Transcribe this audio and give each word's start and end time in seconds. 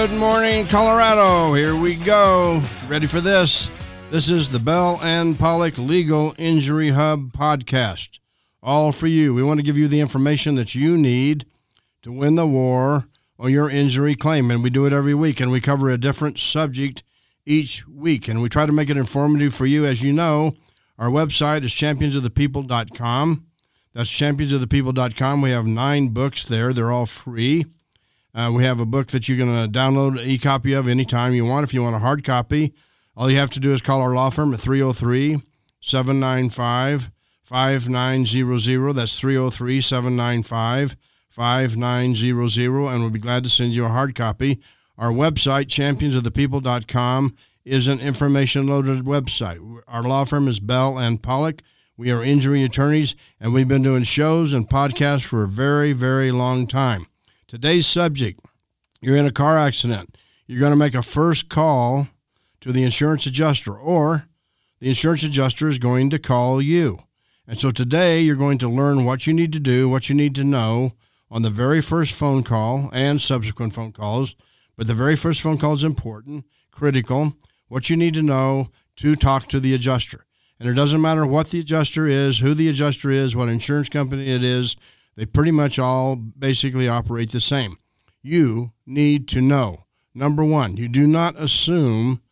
Good 0.00 0.18
morning, 0.18 0.66
Colorado. 0.66 1.52
Here 1.52 1.76
we 1.76 1.94
go. 1.94 2.62
Ready 2.88 3.06
for 3.06 3.20
this? 3.20 3.68
This 4.10 4.30
is 4.30 4.48
the 4.48 4.58
Bell 4.58 4.98
and 5.02 5.38
Pollock 5.38 5.76
Legal 5.76 6.34
Injury 6.38 6.88
Hub 6.88 7.32
podcast. 7.32 8.18
All 8.62 8.92
for 8.92 9.08
you. 9.08 9.34
We 9.34 9.42
want 9.42 9.60
to 9.60 9.62
give 9.62 9.76
you 9.76 9.88
the 9.88 10.00
information 10.00 10.54
that 10.54 10.74
you 10.74 10.96
need 10.96 11.44
to 12.00 12.10
win 12.10 12.36
the 12.36 12.46
war 12.46 13.08
on 13.38 13.52
your 13.52 13.68
injury 13.68 14.14
claim. 14.14 14.50
And 14.50 14.62
we 14.62 14.70
do 14.70 14.86
it 14.86 14.94
every 14.94 15.12
week, 15.12 15.38
and 15.38 15.52
we 15.52 15.60
cover 15.60 15.90
a 15.90 15.98
different 15.98 16.38
subject 16.38 17.02
each 17.44 17.86
week. 17.86 18.26
And 18.26 18.40
we 18.40 18.48
try 18.48 18.64
to 18.64 18.72
make 18.72 18.88
it 18.88 18.96
informative 18.96 19.54
for 19.54 19.66
you. 19.66 19.84
As 19.84 20.02
you 20.02 20.14
know, 20.14 20.52
our 20.98 21.10
website 21.10 21.62
is 21.62 21.72
championsofthepeople.com. 21.72 23.46
That's 23.92 24.10
championsofthepeople.com. 24.10 25.42
We 25.42 25.50
have 25.50 25.66
nine 25.66 26.08
books 26.08 26.42
there, 26.44 26.72
they're 26.72 26.90
all 26.90 27.04
free. 27.04 27.66
Uh, 28.34 28.52
we 28.54 28.64
have 28.64 28.80
a 28.80 28.86
book 28.86 29.08
that 29.08 29.28
you 29.28 29.36
can 29.36 29.48
uh, 29.48 29.66
download 29.66 30.20
an 30.20 30.26
e 30.26 30.38
copy 30.38 30.72
of 30.72 30.86
anytime 30.86 31.32
you 31.32 31.44
want. 31.44 31.64
If 31.64 31.74
you 31.74 31.82
want 31.82 31.96
a 31.96 32.00
hard 32.00 32.24
copy, 32.24 32.72
all 33.16 33.30
you 33.30 33.38
have 33.38 33.50
to 33.50 33.60
do 33.60 33.72
is 33.72 33.82
call 33.82 34.00
our 34.00 34.14
law 34.14 34.30
firm 34.30 34.54
at 34.54 34.60
303 34.60 35.38
795 35.80 37.10
5900. 37.42 38.92
That's 38.92 39.18
303 39.18 39.80
795 39.80 40.96
5900, 41.28 42.88
and 42.88 43.00
we'll 43.00 43.10
be 43.10 43.18
glad 43.18 43.44
to 43.44 43.50
send 43.50 43.74
you 43.74 43.84
a 43.84 43.88
hard 43.88 44.14
copy. 44.14 44.60
Our 44.96 45.10
website, 45.10 45.66
championsofthepeople.com, 45.66 47.36
is 47.64 47.88
an 47.88 48.00
information 48.00 48.66
loaded 48.66 49.04
website. 49.04 49.82
Our 49.88 50.02
law 50.02 50.24
firm 50.24 50.46
is 50.48 50.60
Bell 50.60 50.98
and 50.98 51.22
Pollock. 51.22 51.62
We 51.96 52.10
are 52.10 52.24
injury 52.24 52.64
attorneys, 52.64 53.14
and 53.40 53.52
we've 53.52 53.68
been 53.68 53.82
doing 53.82 54.04
shows 54.04 54.52
and 54.52 54.68
podcasts 54.68 55.24
for 55.24 55.42
a 55.42 55.48
very, 55.48 55.92
very 55.92 56.32
long 56.32 56.66
time. 56.66 57.06
Today's 57.50 57.88
subject 57.88 58.38
you're 59.00 59.16
in 59.16 59.26
a 59.26 59.32
car 59.32 59.58
accident. 59.58 60.16
You're 60.46 60.60
going 60.60 60.70
to 60.70 60.76
make 60.76 60.94
a 60.94 61.02
first 61.02 61.48
call 61.48 62.06
to 62.60 62.70
the 62.70 62.84
insurance 62.84 63.26
adjuster, 63.26 63.76
or 63.76 64.28
the 64.78 64.86
insurance 64.86 65.24
adjuster 65.24 65.66
is 65.66 65.80
going 65.80 66.10
to 66.10 66.20
call 66.20 66.62
you. 66.62 67.00
And 67.48 67.58
so 67.58 67.72
today 67.72 68.20
you're 68.20 68.36
going 68.36 68.58
to 68.58 68.68
learn 68.68 69.04
what 69.04 69.26
you 69.26 69.32
need 69.32 69.52
to 69.54 69.58
do, 69.58 69.88
what 69.88 70.08
you 70.08 70.14
need 70.14 70.36
to 70.36 70.44
know 70.44 70.92
on 71.28 71.42
the 71.42 71.50
very 71.50 71.80
first 71.80 72.14
phone 72.14 72.44
call 72.44 72.88
and 72.92 73.20
subsequent 73.20 73.74
phone 73.74 73.90
calls. 73.90 74.36
But 74.76 74.86
the 74.86 74.94
very 74.94 75.16
first 75.16 75.40
phone 75.40 75.58
call 75.58 75.72
is 75.72 75.82
important, 75.82 76.44
critical, 76.70 77.32
what 77.66 77.90
you 77.90 77.96
need 77.96 78.14
to 78.14 78.22
know 78.22 78.70
to 78.98 79.16
talk 79.16 79.48
to 79.48 79.58
the 79.58 79.74
adjuster. 79.74 80.24
And 80.60 80.68
it 80.68 80.74
doesn't 80.74 81.00
matter 81.00 81.26
what 81.26 81.48
the 81.48 81.58
adjuster 81.58 82.06
is, 82.06 82.38
who 82.38 82.54
the 82.54 82.68
adjuster 82.68 83.10
is, 83.10 83.34
what 83.34 83.48
insurance 83.48 83.88
company 83.88 84.28
it 84.28 84.44
is, 84.44 84.76
they 85.20 85.26
pretty 85.26 85.50
much 85.50 85.78
all 85.78 86.16
basically 86.16 86.88
operate 86.88 87.28
the 87.28 87.40
same. 87.40 87.76
You 88.22 88.72
need 88.86 89.28
to 89.28 89.42
know. 89.42 89.84
Number 90.14 90.42
one, 90.42 90.78
you 90.78 90.88
do 90.88 91.06
not 91.06 91.38
assume 91.38 92.22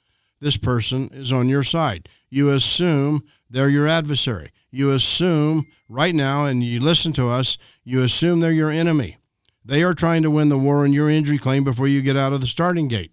this 0.41 0.57
person 0.57 1.11
is 1.13 1.31
on 1.31 1.51
your 1.51 1.63
side. 1.63 2.09
You 2.31 2.49
assume 2.49 3.25
they're 3.51 3.69
your 3.69 3.87
adversary. 3.87 4.53
You 4.71 4.91
assume 4.93 5.67
right 5.87 6.15
now, 6.15 6.47
and 6.47 6.65
you 6.65 6.81
listen 6.81 7.13
to 7.13 7.29
us, 7.29 7.59
you 7.85 8.03
assume 8.03 8.41
they're 8.41 8.53
your 8.53 8.71
enemy. 8.71 9.19
They 9.63 9.83
are 9.83 9.93
trying 9.93 10.23
to 10.23 10.31
win 10.31 10.49
the 10.49 10.57
war 10.57 10.79
on 10.79 10.95
your 10.95 11.11
injury 11.11 11.37
claim 11.37 11.65
before 11.65 11.89
you 11.89 12.01
get 12.01 12.17
out 12.17 12.33
of 12.33 12.41
the 12.41 12.47
starting 12.47 12.89
gate. 12.89 13.13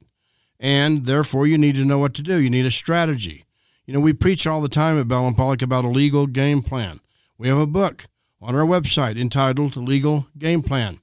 And 0.58 1.04
therefore, 1.04 1.48
you 1.48 1.58
need 1.58 1.76
to 1.76 1.84
know 1.84 2.00
what 2.00 2.14
to 2.14 2.23
do. 2.23 2.39
You 2.39 2.50
need 2.50 2.66
a 2.66 2.72
strategy. 2.72 3.44
You 3.86 3.94
know, 3.94 4.00
we 4.00 4.14
preach 4.14 4.48
all 4.48 4.62
the 4.62 4.70
time 4.70 4.98
at 4.98 5.10
Bell 5.10 5.28
and 5.28 5.36
Pollock 5.36 5.62
about 5.62 5.84
a 5.84 5.89
legal 5.89 6.28
game 6.28 6.62
plan. 6.62 7.02
We 7.38 7.50
have 7.50 7.58
a 7.58 7.67
book 7.67 8.06
on 8.41 8.55
our 8.55 8.66
website 8.66 9.19
entitled 9.19 9.78
Legal 9.78 10.27
Game 10.37 10.61
Plan. 10.61 10.99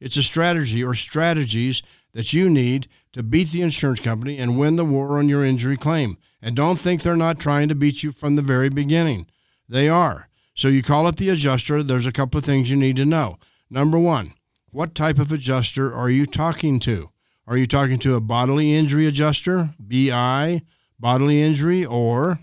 It's 0.00 0.16
a 0.16 0.22
strategy 0.22 0.82
or 0.82 0.94
strategies 0.94 1.82
that 2.12 2.32
you 2.32 2.50
need 2.50 2.88
to 3.12 3.22
beat 3.22 3.50
the 3.50 3.62
insurance 3.62 4.00
company 4.00 4.38
and 4.38 4.58
win 4.58 4.76
the 4.76 4.84
war 4.84 5.18
on 5.18 5.28
your 5.28 5.44
injury 5.44 5.76
claim. 5.76 6.18
And 6.40 6.56
don't 6.56 6.78
think 6.78 7.02
they're 7.02 7.16
not 7.16 7.38
trying 7.38 7.68
to 7.68 7.74
beat 7.74 8.02
you 8.02 8.10
from 8.10 8.36
the 8.36 8.42
very 8.42 8.68
beginning. 8.68 9.26
They 9.68 9.88
are. 9.88 10.28
So 10.54 10.68
you 10.68 10.82
call 10.82 11.06
up 11.06 11.16
the 11.16 11.30
adjuster. 11.30 11.82
There's 11.82 12.06
a 12.06 12.12
couple 12.12 12.38
of 12.38 12.44
things 12.44 12.70
you 12.70 12.76
need 12.76 12.96
to 12.96 13.04
know. 13.04 13.38
Number 13.70 13.98
one, 13.98 14.34
what 14.70 14.94
type 14.94 15.18
of 15.18 15.32
adjuster 15.32 15.94
are 15.94 16.10
you 16.10 16.26
talking 16.26 16.78
to? 16.80 17.10
Are 17.46 17.56
you 17.56 17.66
talking 17.66 17.98
to 18.00 18.14
a 18.14 18.20
bodily 18.20 18.74
injury 18.74 19.06
adjuster, 19.06 19.70
BI, 19.78 20.62
bodily 20.98 21.42
injury, 21.42 21.84
or 21.84 22.38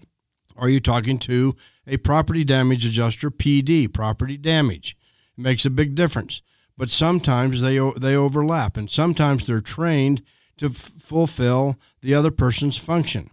are 0.58 0.70
you 0.70 0.80
talking 0.80 1.20
to 1.20 1.56
a 1.90 1.98
property 1.98 2.44
damage 2.44 2.86
adjuster, 2.86 3.32
PD, 3.32 3.92
property 3.92 4.38
damage. 4.38 4.96
It 5.38 5.42
makes 5.42 5.66
a 5.66 5.70
big 5.70 5.96
difference. 5.96 6.42
But 6.78 6.90
sometimes 6.90 7.62
they, 7.62 7.78
they 7.98 8.16
overlap, 8.16 8.78
and 8.78 8.90
sometimes 8.90 9.46
they're 9.46 9.60
trained 9.60 10.22
to 10.58 10.68
f- 10.68 10.74
fulfill 10.76 11.76
the 12.02 12.14
other 12.14 12.32
person's 12.32 12.78
function. 12.78 13.32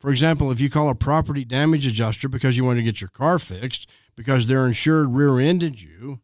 For 0.00 0.10
example, 0.10 0.50
if 0.50 0.60
you 0.60 0.70
call 0.70 0.88
a 0.88 0.94
property 0.94 1.44
damage 1.44 1.86
adjuster 1.86 2.28
because 2.28 2.56
you 2.56 2.64
want 2.64 2.78
to 2.78 2.82
get 2.82 3.00
your 3.00 3.08
car 3.08 3.38
fixed, 3.38 3.88
because 4.16 4.46
their 4.46 4.66
insured 4.66 5.14
rear 5.14 5.38
ended 5.38 5.82
you, 5.82 6.20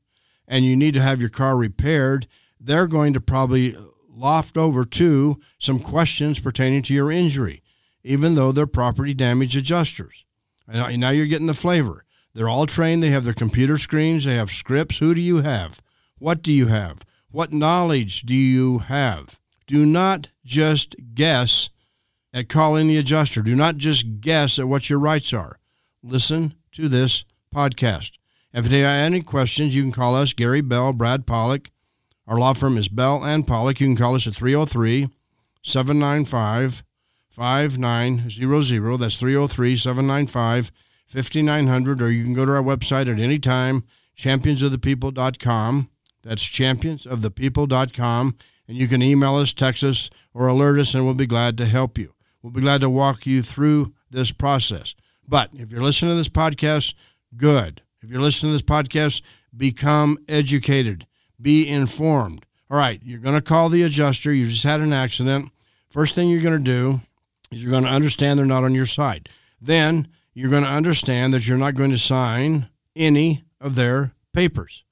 and 0.49 0.65
you 0.65 0.77
need 0.77 0.95
to 0.95 1.03
have 1.03 1.21
your 1.21 1.31
car 1.31 1.57
repaired, 1.57 2.27
they're 2.59 2.87
going 2.87 3.13
to 3.13 3.21
probably 3.21 3.77
loft 4.09 4.57
over 4.57 4.85
to 4.85 5.41
some 5.59 5.79
questions 5.79 6.39
pertaining 6.39 6.83
to 6.83 6.95
your 6.95 7.11
injury, 7.11 7.63
even 8.03 8.35
though 8.35 8.53
they're 8.53 8.67
property 8.67 9.15
damage 9.15 9.57
adjusters. 9.57 10.25
And 10.67 11.01
now 11.01 11.11
you're 11.11 11.27
getting 11.27 11.47
the 11.47 11.55
flavor. 11.55 12.05
They're 12.35 12.49
all 12.49 12.67
trained. 12.67 13.03
They 13.03 13.11
have 13.11 13.25
their 13.25 13.35
computer 13.35 13.79
screens. 13.79 14.25
They 14.25 14.35
have 14.35 14.51
scripts. 14.51 14.99
Who 14.99 15.15
do 15.15 15.21
you 15.21 15.39
have? 15.43 15.81
What 16.19 16.43
do 16.43 16.53
you 16.53 16.67
have? 16.67 17.03
What 17.31 17.53
knowledge 17.53 18.23
do 18.23 18.35
you 18.35 18.79
have? 18.79 19.39
Do 19.67 19.87
not 19.87 20.31
just 20.45 20.97
guess 21.15 21.71
at 22.33 22.49
calling 22.49 22.89
the 22.89 22.97
adjuster. 22.97 23.43
Do 23.43 23.55
not 23.55 23.77
just 23.77 24.21
guess 24.21 24.59
at 24.59 24.69
what 24.69 24.91
your 24.91 24.99
rights 24.99 25.33
are. 25.33 25.59
Listen 26.03 26.55
to 26.73 26.89
this 26.89 27.25
podcast. 27.55 28.13
If 28.53 28.71
you 28.71 28.85
have 28.85 29.07
any 29.07 29.23
questions, 29.23 29.75
you 29.75 29.83
can 29.83 29.93
call 29.93 30.15
us, 30.15 30.33
Gary 30.33 30.61
Bell, 30.61 30.93
Brad 30.93 31.27
Pollock. 31.27 31.71
Our 32.27 32.39
law 32.39 32.53
firm 32.53 32.79
is 32.79 32.89
Bell 32.89 33.25
and 33.25 33.47
Pollock. 33.47 33.81
You 33.81 33.87
can 33.87 33.97
call 33.97 34.15
us 34.15 34.27
at 34.27 34.35
303 34.35 35.09
795 35.63 36.83
5900. 37.35 38.99
That's 38.99 39.19
303 39.19 39.77
795 39.77 40.71
5900. 41.09 42.03
Or 42.03 42.11
you 42.11 42.23
can 42.23 42.33
go 42.33 42.45
to 42.45 42.53
our 42.53 42.63
website 42.63 43.13
at 43.13 43.19
any 43.19 43.41
time, 43.41 43.83
championsofthepeople.com. 44.17 45.91
That's 46.23 46.45
championsofthepeople.com. 46.45 48.37
And 48.69 48.77
you 48.77 48.87
can 48.87 49.03
email 49.03 49.35
us, 49.35 49.53
text 49.53 49.83
us, 49.83 50.11
or 50.33 50.47
alert 50.47 50.79
us, 50.79 50.95
and 50.95 51.05
we'll 51.05 51.15
be 51.15 51.27
glad 51.27 51.59
to 51.59 51.67
help 51.67 51.99
you. 51.99 52.15
We'll 52.41 52.53
be 52.53 52.61
glad 52.61 52.81
to 52.83 52.89
walk 52.89 53.27
you 53.27 53.43
through 53.43 53.93
this 54.11 54.31
process. 54.31 54.95
But 55.27 55.51
if 55.55 55.73
you're 55.73 55.83
listening 55.83 56.13
to 56.13 56.17
this 56.17 56.29
podcast, 56.29 56.95
good. 57.37 57.83
If 58.01 58.11
you're 58.11 58.23
listening 58.23 58.51
to 58.51 58.55
this 58.55 58.63
podcast, 58.63 59.23
become 59.57 60.19
educated, 60.29 61.07
be 61.41 61.69
informed. 61.69 62.47
All 62.71 62.79
right, 62.79 63.01
you're 63.03 63.19
going 63.19 63.35
to 63.35 63.43
call 63.43 63.69
the 63.71 63.83
adjuster. 63.83 64.33
You 64.33 64.47
just 64.47 64.63
had 64.63 64.81
an 64.81 64.93
accident. 64.93 65.51
First 65.89 66.15
thing 66.15 66.29
you're 66.29 66.43
going 66.43 66.65
to 66.65 66.73
do 66.73 67.01
is 67.55 67.63
you're 67.63 67.71
going 67.71 67.85
to 67.85 67.91
understand 67.91 68.39
they're 68.39 68.47
not 68.47 68.65
on 68.65 68.75
your 68.75 68.87
side. 68.87 69.29
Then 69.61 70.09
you're 70.35 70.51
going 70.51 70.65
to 70.65 70.69
understand 70.69 71.33
that 71.33 71.47
you're 71.47 71.57
not 71.57 71.75
going 71.75 71.93
to 71.93 71.99
sign 71.99 72.69
any 72.97 73.45
of 73.61 73.77
their 73.77 74.15
papers. 74.33 74.85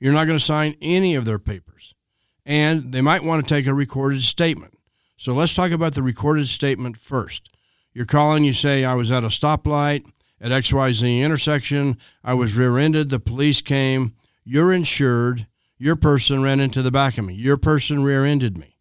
You're 0.00 0.12
not 0.12 0.26
going 0.26 0.38
to 0.38 0.44
sign 0.44 0.76
any 0.80 1.14
of 1.14 1.24
their 1.24 1.38
papers. 1.38 1.94
And 2.46 2.92
they 2.92 3.02
might 3.02 3.22
want 3.22 3.44
to 3.44 3.54
take 3.54 3.66
a 3.66 3.74
recorded 3.74 4.22
statement. 4.22 4.74
So 5.16 5.34
let's 5.34 5.54
talk 5.54 5.70
about 5.70 5.94
the 5.94 6.02
recorded 6.02 6.48
statement 6.48 6.96
first. 6.96 7.50
You're 7.92 8.06
calling, 8.06 8.44
you 8.44 8.52
say, 8.52 8.84
I 8.84 8.94
was 8.94 9.12
at 9.12 9.24
a 9.24 9.28
stoplight 9.28 10.08
at 10.40 10.50
XYZ 10.50 11.20
intersection. 11.20 11.98
I 12.24 12.34
was 12.34 12.56
rear 12.56 12.78
ended. 12.78 13.10
The 13.10 13.20
police 13.20 13.60
came. 13.60 14.14
You're 14.44 14.72
insured. 14.72 15.46
Your 15.76 15.96
person 15.96 16.42
ran 16.42 16.60
into 16.60 16.80
the 16.80 16.90
back 16.90 17.18
of 17.18 17.24
me. 17.24 17.34
Your 17.34 17.56
person 17.56 18.02
rear 18.02 18.24
ended 18.24 18.56
me. 18.56 18.76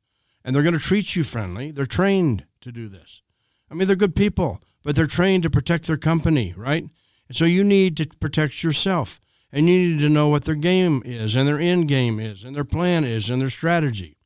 And 0.45 0.55
they're 0.55 0.63
going 0.63 0.73
to 0.73 0.79
treat 0.79 1.15
you 1.15 1.23
friendly. 1.23 1.71
They're 1.71 1.85
trained 1.85 2.45
to 2.67 2.71
do 2.71 2.87
this. 2.87 3.21
I 3.69 3.73
mean, 3.73 3.87
they're 3.87 3.95
good 3.95 4.15
people, 4.15 4.61
but 4.83 4.95
they're 4.95 5.07
trained 5.07 5.43
to 5.43 5.49
protect 5.49 5.87
their 5.87 5.97
company, 5.97 6.53
right? 6.55 6.83
And 7.27 7.35
so 7.35 7.45
you 7.45 7.63
need 7.63 7.97
to 7.97 8.07
protect 8.19 8.63
yourself. 8.63 9.19
And 9.51 9.67
you 9.67 9.95
need 9.95 9.99
to 10.01 10.09
know 10.09 10.27
what 10.27 10.43
their 10.43 10.55
game 10.55 11.01
is, 11.05 11.35
and 11.35 11.47
their 11.47 11.59
end 11.59 11.87
game 11.87 12.19
is, 12.19 12.43
and 12.43 12.53
their 12.55 12.65
plan 12.65 13.05
is, 13.05 13.29
and 13.29 13.41
their 13.41 13.49
strategy. 13.49 14.17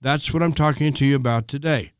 That's 0.00 0.34
what 0.34 0.42
I'm 0.42 0.52
talking 0.52 0.92
to 0.94 1.06
you 1.06 1.14
about 1.14 1.46
today. 1.46 1.92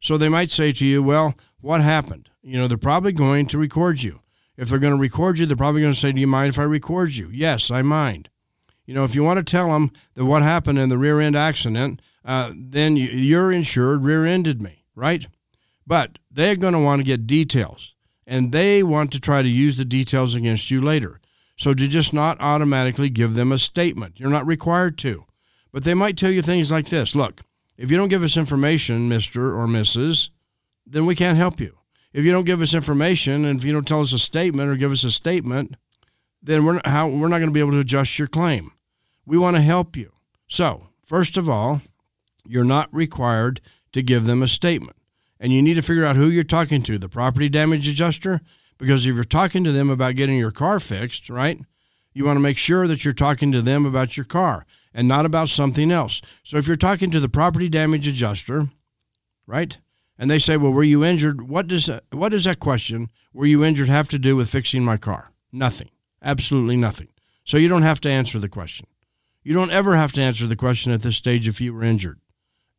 So 0.00 0.16
they 0.16 0.28
might 0.28 0.50
say 0.50 0.72
to 0.72 0.86
you, 0.86 1.02
well, 1.02 1.34
what 1.60 1.80
happened? 1.80 2.30
You 2.42 2.58
know, 2.58 2.68
they're 2.68 2.78
probably 2.78 3.12
going 3.12 3.46
to 3.46 3.58
record 3.58 4.02
you. 4.02 4.20
If 4.56 4.68
they're 4.68 4.78
going 4.78 4.94
to 4.94 5.00
record 5.00 5.38
you, 5.38 5.46
they're 5.46 5.56
probably 5.56 5.80
going 5.80 5.92
to 5.92 5.98
say, 5.98 6.12
do 6.12 6.20
you 6.20 6.28
mind 6.28 6.50
if 6.50 6.58
I 6.60 6.62
record 6.62 7.12
you? 7.12 7.28
Yes, 7.32 7.70
I 7.70 7.82
mind. 7.82 8.28
You 8.86 8.94
know, 8.94 9.02
if 9.02 9.16
you 9.16 9.24
want 9.24 9.38
to 9.38 9.44
tell 9.44 9.72
them 9.72 9.90
that 10.14 10.24
what 10.24 10.42
happened 10.42 10.78
in 10.78 10.88
the 10.88 10.98
rear 10.98 11.20
end 11.20 11.34
accident, 11.34 12.00
uh, 12.24 12.52
then 12.54 12.96
you're 12.96 13.50
insured 13.50 14.04
rear 14.04 14.24
ended 14.24 14.62
me, 14.62 14.84
right? 14.96 15.26
But 15.86 16.18
they're 16.30 16.56
going 16.56 16.72
to 16.72 16.80
want 16.80 16.98
to 16.98 17.04
get 17.04 17.28
details 17.28 17.94
and 18.26 18.50
they 18.50 18.82
want 18.82 19.12
to 19.12 19.20
try 19.20 19.42
to 19.42 19.48
use 19.48 19.76
the 19.76 19.84
details 19.84 20.34
against 20.34 20.70
you 20.70 20.80
later. 20.80 21.20
So 21.56 21.72
to 21.72 21.88
just 21.88 22.12
not 22.12 22.40
automatically 22.40 23.08
give 23.08 23.34
them 23.34 23.52
a 23.52 23.58
statement. 23.58 24.18
You're 24.18 24.30
not 24.30 24.46
required 24.46 24.98
to. 24.98 25.24
But 25.72 25.84
they 25.84 25.94
might 25.94 26.16
tell 26.16 26.30
you 26.30 26.42
things 26.42 26.70
like 26.70 26.86
this 26.86 27.14
Look, 27.14 27.42
If 27.76 27.90
you 27.90 27.96
don't 27.96 28.08
give 28.08 28.22
us 28.22 28.36
information, 28.36 29.08
Mr. 29.08 29.56
or 29.56 29.66
Mrs., 29.66 30.30
then 30.86 31.06
we 31.06 31.14
can't 31.14 31.38
help 31.38 31.60
you. 31.60 31.78
If 32.12 32.24
you 32.24 32.32
don't 32.32 32.44
give 32.44 32.62
us 32.62 32.74
information 32.74 33.44
and 33.44 33.58
if 33.58 33.64
you 33.64 33.72
don't 33.72 33.86
tell 33.86 34.00
us 34.00 34.12
a 34.12 34.18
statement 34.18 34.70
or 34.70 34.76
give 34.76 34.92
us 34.92 35.04
a 35.04 35.10
statement, 35.10 35.76
then 36.42 36.64
we're 36.64 36.74
not, 36.74 36.86
how, 36.86 37.08
we're 37.08 37.28
not 37.28 37.38
going 37.38 37.50
to 37.50 37.54
be 37.54 37.60
able 37.60 37.72
to 37.72 37.80
adjust 37.80 38.18
your 38.18 38.28
claim. 38.28 38.72
We 39.26 39.36
want 39.36 39.56
to 39.56 39.62
help 39.62 39.96
you. 39.96 40.12
So, 40.48 40.88
first 41.02 41.36
of 41.36 41.48
all, 41.48 41.82
you're 42.46 42.64
not 42.64 42.88
required 42.94 43.60
to 43.96 44.02
give 44.02 44.26
them 44.26 44.42
a 44.42 44.46
statement. 44.46 44.96
And 45.40 45.52
you 45.52 45.62
need 45.62 45.74
to 45.74 45.82
figure 45.82 46.04
out 46.04 46.16
who 46.16 46.28
you're 46.28 46.44
talking 46.44 46.82
to 46.82 46.98
the 46.98 47.08
property 47.08 47.48
damage 47.48 47.88
adjuster, 47.88 48.42
because 48.76 49.06
if 49.06 49.14
you're 49.14 49.24
talking 49.24 49.64
to 49.64 49.72
them 49.72 49.88
about 49.88 50.16
getting 50.16 50.38
your 50.38 50.50
car 50.50 50.78
fixed, 50.78 51.30
right, 51.30 51.58
you 52.12 52.26
want 52.26 52.36
to 52.36 52.42
make 52.42 52.58
sure 52.58 52.86
that 52.86 53.04
you're 53.04 53.14
talking 53.14 53.50
to 53.52 53.62
them 53.62 53.86
about 53.86 54.16
your 54.16 54.24
car 54.24 54.66
and 54.92 55.08
not 55.08 55.24
about 55.24 55.48
something 55.48 55.90
else. 55.90 56.20
So 56.42 56.58
if 56.58 56.66
you're 56.66 56.76
talking 56.76 57.10
to 57.10 57.20
the 57.20 57.28
property 57.28 57.70
damage 57.70 58.06
adjuster, 58.06 58.68
right, 59.46 59.78
and 60.18 60.30
they 60.30 60.38
say, 60.38 60.58
"Well, 60.58 60.72
were 60.72 60.82
you 60.82 61.02
injured?" 61.02 61.48
What 61.48 61.66
does 61.66 61.90
what 62.10 62.30
does 62.30 62.44
that 62.44 62.60
question, 62.60 63.08
"Were 63.32 63.46
you 63.46 63.64
injured?" 63.64 63.88
have 63.88 64.08
to 64.10 64.18
do 64.18 64.36
with 64.36 64.50
fixing 64.50 64.84
my 64.84 64.98
car? 64.98 65.32
Nothing. 65.52 65.88
Absolutely 66.22 66.76
nothing. 66.76 67.08
So 67.44 67.56
you 67.56 67.68
don't 67.68 67.82
have 67.82 68.00
to 68.02 68.10
answer 68.10 68.38
the 68.38 68.48
question. 68.48 68.86
You 69.42 69.54
don't 69.54 69.70
ever 69.70 69.96
have 69.96 70.12
to 70.12 70.22
answer 70.22 70.46
the 70.46 70.56
question 70.56 70.92
at 70.92 71.02
this 71.02 71.16
stage 71.16 71.48
if 71.48 71.60
you 71.60 71.72
were 71.72 71.84
injured, 71.84 72.20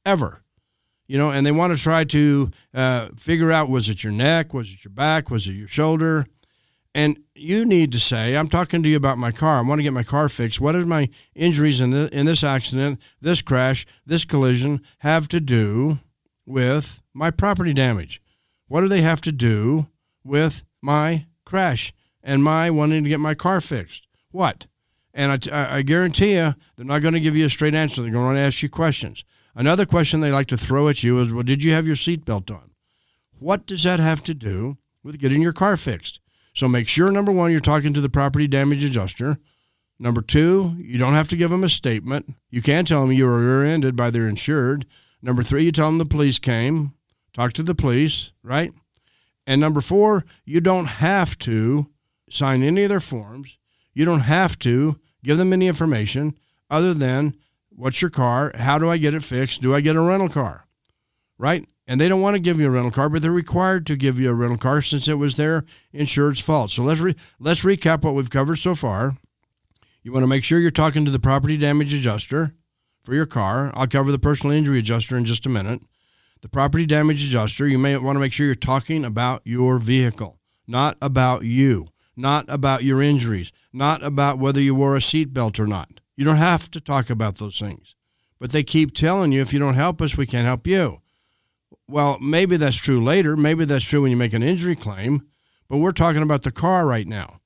ever. 0.06 0.44
You 1.07 1.18
know, 1.18 1.31
and 1.31 1.45
they 1.45 1.51
want 1.51 1.75
to 1.75 1.81
try 1.81 2.04
to 2.04 2.51
uh, 2.74 3.09
figure 3.18 3.51
out 3.51 3.69
was 3.69 3.89
it 3.89 4.04
your 4.04 4.13
neck, 4.13 4.54
was 4.54 4.71
it 4.74 4.83
your 4.83 4.92
back, 4.92 5.30
was 5.30 5.48
it 5.48 5.54
your 5.54 5.68
shoulder, 5.68 6.25
and 6.98 7.19
you 7.36 7.63
need 7.63 7.92
to 7.92 8.00
say, 8.00 8.36
I'm 8.36 8.48
talking 8.48 8.81
to 8.81 8.89
you 8.89 8.98
about 8.98 9.19
my 9.19 9.31
car. 9.31 9.59
I 9.59 9.62
want 9.62 9.77
to 9.77 9.83
get 9.83 9.94
my 9.94 10.04
car 10.04 10.27
fixed. 10.27 10.59
What 10.59 10.75
are 10.75 10.86
my 10.86 11.09
injuries 11.36 11.80
in, 11.80 11.92
the, 11.92 12.09
in 12.12 12.25
this 12.25 12.44
accident, 12.44 13.00
this 13.21 13.44
crash, 13.44 13.86
this 14.06 14.25
collision 14.25 14.81
have 15.00 15.27
to 15.27 15.39
do 15.39 16.00
with 16.45 17.04
my 17.13 17.30
property 17.30 17.71
damage? 17.71 18.19
What 18.68 18.81
do 18.81 18.88
they 18.88 19.01
have 19.01 19.21
to 19.21 19.31
do 19.31 19.88
with 20.24 20.63
my 20.81 21.27
crash 21.45 21.94
and 22.24 22.44
my 22.44 22.71
wanting 22.71 23.04
to 23.04 23.09
get 23.09 23.19
my 23.19 23.36
car 23.36 23.62
fixed? 23.62 24.07
What? 24.31 24.65
And 25.13 25.48
I, 25.51 25.77
I 25.77 25.81
guarantee 25.83 26.33
you, 26.33 26.56
they're 26.75 26.86
not 26.86 27.04
going 27.04 27.13
to 27.13 27.19
give 27.19 27.36
you 27.36 27.45
a 27.45 27.50
straight 27.50 27.75
answer. 27.75 28.01
They're 28.01 28.12
going 28.12 28.36
to 28.36 28.42
ask 28.42 28.63
you 28.63 28.69
questions. 28.69 29.24
Another 29.57 29.88
question 29.88 30.21
they 30.21 30.30
like 30.30 30.45
to 30.48 30.56
throw 30.56 30.88
at 30.88 31.01
you 31.01 31.19
is, 31.19 31.33
well, 31.33 31.42
did 31.42 31.63
you 31.63 31.71
have 31.74 31.88
your 31.88 31.95
seatbelt 31.95 32.51
on? 32.51 32.69
What 33.39 33.65
does 33.65 33.81
that 33.86 34.00
have 34.00 34.24
to 34.25 34.36
do 34.36 34.77
with 35.01 35.18
getting 35.18 35.42
your 35.42 35.51
car 35.51 35.75
fixed? 35.75 36.19
So 36.54 36.68
make 36.68 36.88
sure, 36.88 37.09
number 37.09 37.31
one, 37.31 37.50
you're 37.50 37.59
talking 37.59 37.92
to 37.94 38.01
the 38.01 38.07
property 38.07 38.48
damage 38.48 38.83
adjuster. 38.83 39.38
Number 39.98 40.21
two, 40.21 40.75
you 40.77 41.00
don't 41.00 41.15
have 41.15 41.27
to 41.30 41.36
give 41.36 41.50
them 41.50 41.63
a 41.63 41.69
statement. 41.69 42.36
You 42.51 42.62
can 42.62 42.86
tell 42.86 43.01
them 43.01 43.12
you 43.12 43.25
were 43.25 43.39
rear 43.39 43.65
ended 43.65 43.95
by 43.95 44.12
their 44.12 44.30
insured. 44.30 44.86
Number 45.24 45.42
three, 45.42 45.63
you 45.63 45.71
tell 45.71 45.88
them 45.88 45.98
the 45.98 46.06
police 46.06 46.38
came. 46.38 46.94
Talk 47.33 47.54
to 47.54 47.63
the 47.63 47.74
police, 47.74 48.33
right? 48.44 48.71
And 49.48 49.59
number 49.59 49.81
four, 49.81 50.24
you 50.45 50.62
don't 50.62 50.86
have 50.86 51.36
to 51.39 51.88
sign 52.30 52.62
any 52.62 52.83
of 52.83 52.89
their 52.89 53.00
forms. 53.00 53.57
You 53.95 54.06
don't 54.06 54.19
have 54.19 54.59
to 54.59 55.00
give 55.24 55.39
them 55.39 55.51
any 55.51 55.68
information 55.68 56.38
other 56.69 56.94
than 56.94 57.36
what's 57.77 58.01
your 58.01 58.12
car? 58.12 58.51
How 58.56 58.77
do 58.77 58.89
I 58.89 58.97
get 58.97 59.13
it 59.13 59.24
fixed? 59.24 59.62
Do 59.62 59.74
I 59.74 59.79
get 59.79 59.95
a 59.95 60.01
rental 60.01 60.29
car? 60.29 60.65
Right? 61.38 61.65
and 61.88 62.01
they 62.01 62.09
don't 62.09 62.21
want 62.21 62.35
to 62.35 62.39
give 62.39 62.59
you 62.59 62.68
a 62.68 62.69
rental 62.69 62.91
car, 62.91 63.09
but 63.09 63.21
they're 63.21 63.31
required 63.31 63.88
to 63.88 63.95
give 63.95 64.19
you 64.19 64.29
a 64.29 64.33
rental 64.33 64.57
car 64.57 64.81
since 64.81 65.07
it 65.07 65.15
was 65.15 65.38
their 65.38 65.63
insured's 65.94 66.41
fault. 66.41 66.69
So 66.69 66.83
let's 66.83 67.00
re- 67.00 67.15
let's 67.39 67.63
recap 67.63 68.03
what 68.03 68.13
we've 68.13 68.29
covered 68.29 68.57
so 68.57 68.75
far. 68.75 69.18
You 70.03 70.12
want 70.12 70.24
to 70.24 70.27
make 70.27 70.44
sure 70.44 70.59
you're 70.59 70.69
talking 70.69 71.06
to 71.06 71.12
the 71.12 71.19
property 71.19 71.57
damage 71.57 71.94
adjuster 71.94 72.53
for 73.03 73.15
your 73.15 73.25
car. 73.25 73.71
I'll 73.74 73.88
cover 73.88 74.12
the 74.12 74.19
personal 74.19 74.56
injury 74.56 74.80
adjuster 74.80 75.15
in 75.15 75.25
just 75.25 75.45
a 75.45 75.50
minute. 75.50 75.81
The 76.41 76.50
property 76.50 76.85
damage 76.85 77.25
adjuster, 77.25 77.68
you 77.68 77.80
may 77.80 77.97
want 77.97 78.15
to 78.15 78.19
make 78.19 78.33
sure 78.33 78.45
you're 78.45 78.56
talking 78.56 79.03
about 79.03 79.41
your 79.44 79.80
vehicle, 79.80 80.38
not 80.68 80.97
about 81.01 81.44
you, 81.44 81.88
not 82.15 82.45
about 82.47 82.83
your 82.83 83.01
injuries, 83.01 83.51
not 83.73 84.03
about 84.03 84.39
whether 84.39 84.62
you 84.62 84.75
wore 84.75 84.95
a 84.95 85.00
seatbelt 85.00 85.59
or 85.59 85.65
not. 85.68 85.96
You 86.18 86.25
don't 86.25 86.36
have 86.36 86.69
to 86.72 86.81
talk 86.81 87.10
about 87.10 87.38
those 87.38 87.60
things. 87.60 87.96
But 88.40 88.52
they 88.52 88.64
keep 88.64 88.94
telling 88.94 89.31
you 89.31 89.42
if 89.42 89.54
you 89.54 89.60
don't 89.60 89.75
help 89.75 90.02
us, 90.02 90.18
we 90.18 90.25
can't 90.25 90.46
help 90.46 90.68
you. 90.68 91.02
Well, 91.88 92.18
maybe 92.19 92.58
that's 92.58 92.75
true 92.78 93.04
later. 93.04 93.38
Maybe 93.38 93.64
that's 93.64 93.86
true 93.86 94.02
when 94.02 94.12
you 94.12 94.18
make 94.18 94.34
an 94.34 94.44
injury 94.44 94.75
claim, 94.75 95.28
but 95.69 95.78
we're 95.78 95.92
talking 95.92 96.22
about 96.22 96.44
the 96.44 96.52
car 96.52 96.86
right 96.86 97.08
now. 97.08 97.40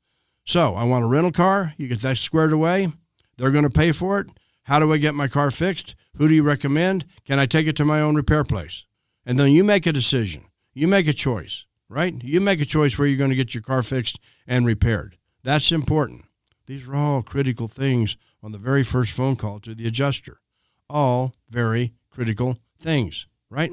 So 0.46 0.76
I 0.76 0.84
want 0.86 1.06
a 1.06 1.08
rental 1.08 1.32
car. 1.32 1.74
You 1.78 1.88
get 1.88 2.02
that 2.02 2.18
squared 2.18 2.52
away. 2.54 2.92
They're 3.38 3.52
going 3.52 3.64
to 3.64 3.70
pay 3.70 3.92
for 3.92 4.20
it. 4.20 4.28
How 4.64 4.80
do 4.80 4.92
I 4.92 4.98
get 4.98 5.14
my 5.16 5.28
car 5.28 5.52
fixed? 5.52 5.96
Who 6.18 6.28
do 6.28 6.36
you 6.36 6.44
recommend? 6.44 7.06
Can 7.26 7.40
I 7.40 7.46
take 7.46 7.68
it 7.68 7.76
to 7.78 7.86
my 7.86 8.02
own 8.02 8.16
repair 8.16 8.44
place? 8.44 8.86
And 9.26 9.40
then 9.40 9.52
you 9.52 9.64
make 9.64 9.86
a 9.86 9.94
decision. 9.94 10.46
You 10.74 10.88
make 10.88 11.08
a 11.08 11.14
choice, 11.14 11.66
right? 11.90 12.14
You 12.24 12.42
make 12.42 12.62
a 12.62 12.66
choice 12.66 12.98
where 12.98 13.08
you're 13.08 13.18
going 13.18 13.30
to 13.30 13.36
get 13.36 13.54
your 13.54 13.64
car 13.64 13.84
fixed 13.84 14.20
and 14.48 14.66
repaired. 14.66 15.18
That's 15.44 15.72
important. 15.72 16.26
These 16.66 16.88
are 16.88 16.96
all 16.96 17.22
critical 17.22 17.68
things 17.68 18.18
on 18.44 18.52
the 18.52 18.58
very 18.58 18.84
first 18.84 19.12
phone 19.12 19.36
call 19.36 19.60
to 19.60 19.76
the 19.76 19.88
adjuster. 19.88 20.40
All 20.90 21.34
very 21.50 21.94
critical 22.10 22.58
things, 22.80 23.28
right? 23.50 23.72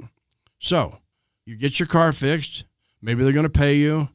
So 0.59 0.99
you 1.44 1.56
get 1.56 1.79
your 1.79 1.87
car 1.87 2.12
fixed. 2.12 2.65
Maybe 3.00 3.23
they're 3.23 3.32
going 3.32 3.44
to 3.44 3.50
pay 3.50 3.75
you. 3.75 4.09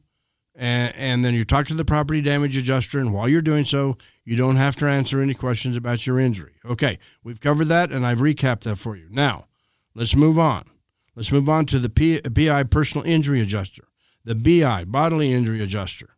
And, 0.54 0.94
and 0.94 1.24
then 1.24 1.34
you 1.34 1.44
talk 1.44 1.66
to 1.66 1.74
the 1.74 1.84
property 1.84 2.22
damage 2.22 2.56
adjuster. 2.56 2.98
And 2.98 3.12
while 3.12 3.28
you're 3.28 3.42
doing 3.42 3.64
so, 3.64 3.98
you 4.24 4.36
don't 4.36 4.56
have 4.56 4.76
to 4.76 4.86
answer 4.86 5.20
any 5.20 5.34
questions 5.34 5.76
about 5.76 6.06
your 6.06 6.20
injury. 6.20 6.54
Okay, 6.64 6.98
we've 7.24 7.40
covered 7.40 7.66
that 7.66 7.90
and 7.90 8.06
I've 8.06 8.20
recapped 8.20 8.60
that 8.60 8.76
for 8.76 8.96
you. 8.96 9.08
Now, 9.10 9.46
let's 9.94 10.14
move 10.14 10.38
on. 10.38 10.64
Let's 11.16 11.32
move 11.32 11.48
on 11.48 11.66
to 11.66 11.78
the 11.78 11.88
P, 11.88 12.20
BI 12.20 12.64
personal 12.64 13.06
injury 13.06 13.40
adjuster, 13.40 13.88
the 14.24 14.34
BI 14.34 14.84
bodily 14.84 15.32
injury 15.32 15.62
adjuster, 15.62 16.16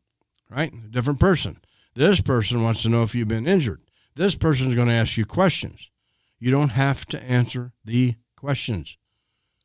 right? 0.51 0.73
A 0.73 0.89
different 0.89 1.21
person. 1.21 1.59
This 1.95 2.21
person 2.21 2.63
wants 2.63 2.83
to 2.83 2.89
know 2.89 3.03
if 3.03 3.15
you've 3.15 3.29
been 3.29 3.47
injured. 3.47 3.81
This 4.17 4.35
person 4.35 4.69
is 4.69 4.75
going 4.75 4.89
to 4.89 4.95
ask 4.95 5.19
you 5.19 5.27
questions. 5.27 5.91
You 6.39 6.51
don't 6.51 6.71
have 6.71 7.05
to 7.07 7.23
answer 7.23 7.73
the 7.85 8.15
questions 8.35 8.97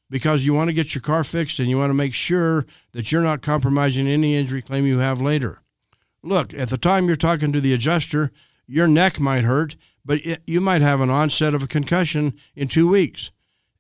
because 0.10 0.46
you 0.46 0.54
want 0.54 0.68
to 0.68 0.74
get 0.74 0.94
your 0.94 1.02
car 1.02 1.24
fixed 1.24 1.60
and 1.60 1.70
you 1.70 1.78
want 1.78 1.90
to 1.90 1.96
make 1.96 2.14
sure 2.14 2.66
that 2.92 3.12
you're 3.12 3.22
not 3.22 3.42
compromising 3.42 4.08
any 4.08 4.36
injury 4.36 4.62
claim 4.62 4.86
you 4.86 5.00
have 5.00 5.22
later. 5.22 5.62
Look, 6.22 6.54
at 6.54 6.68
the 6.68 6.78
time 6.78 7.08
you're 7.08 7.16
talking 7.16 7.54
to 7.54 7.62
the 7.62 7.74
adjuster, 7.74 8.30
your 8.68 8.88
neck 8.88 9.22
might 9.22 9.46
hurt, 9.46 9.78
but 10.06 10.20
it, 10.26 10.42
you 10.46 10.60
might 10.60 10.82
have 10.82 11.00
an 11.00 11.10
onset 11.10 11.56
of 11.56 11.64
a 11.64 11.68
concussion 11.68 12.34
in 12.54 12.68
two 12.68 12.90
weeks. 12.90 13.32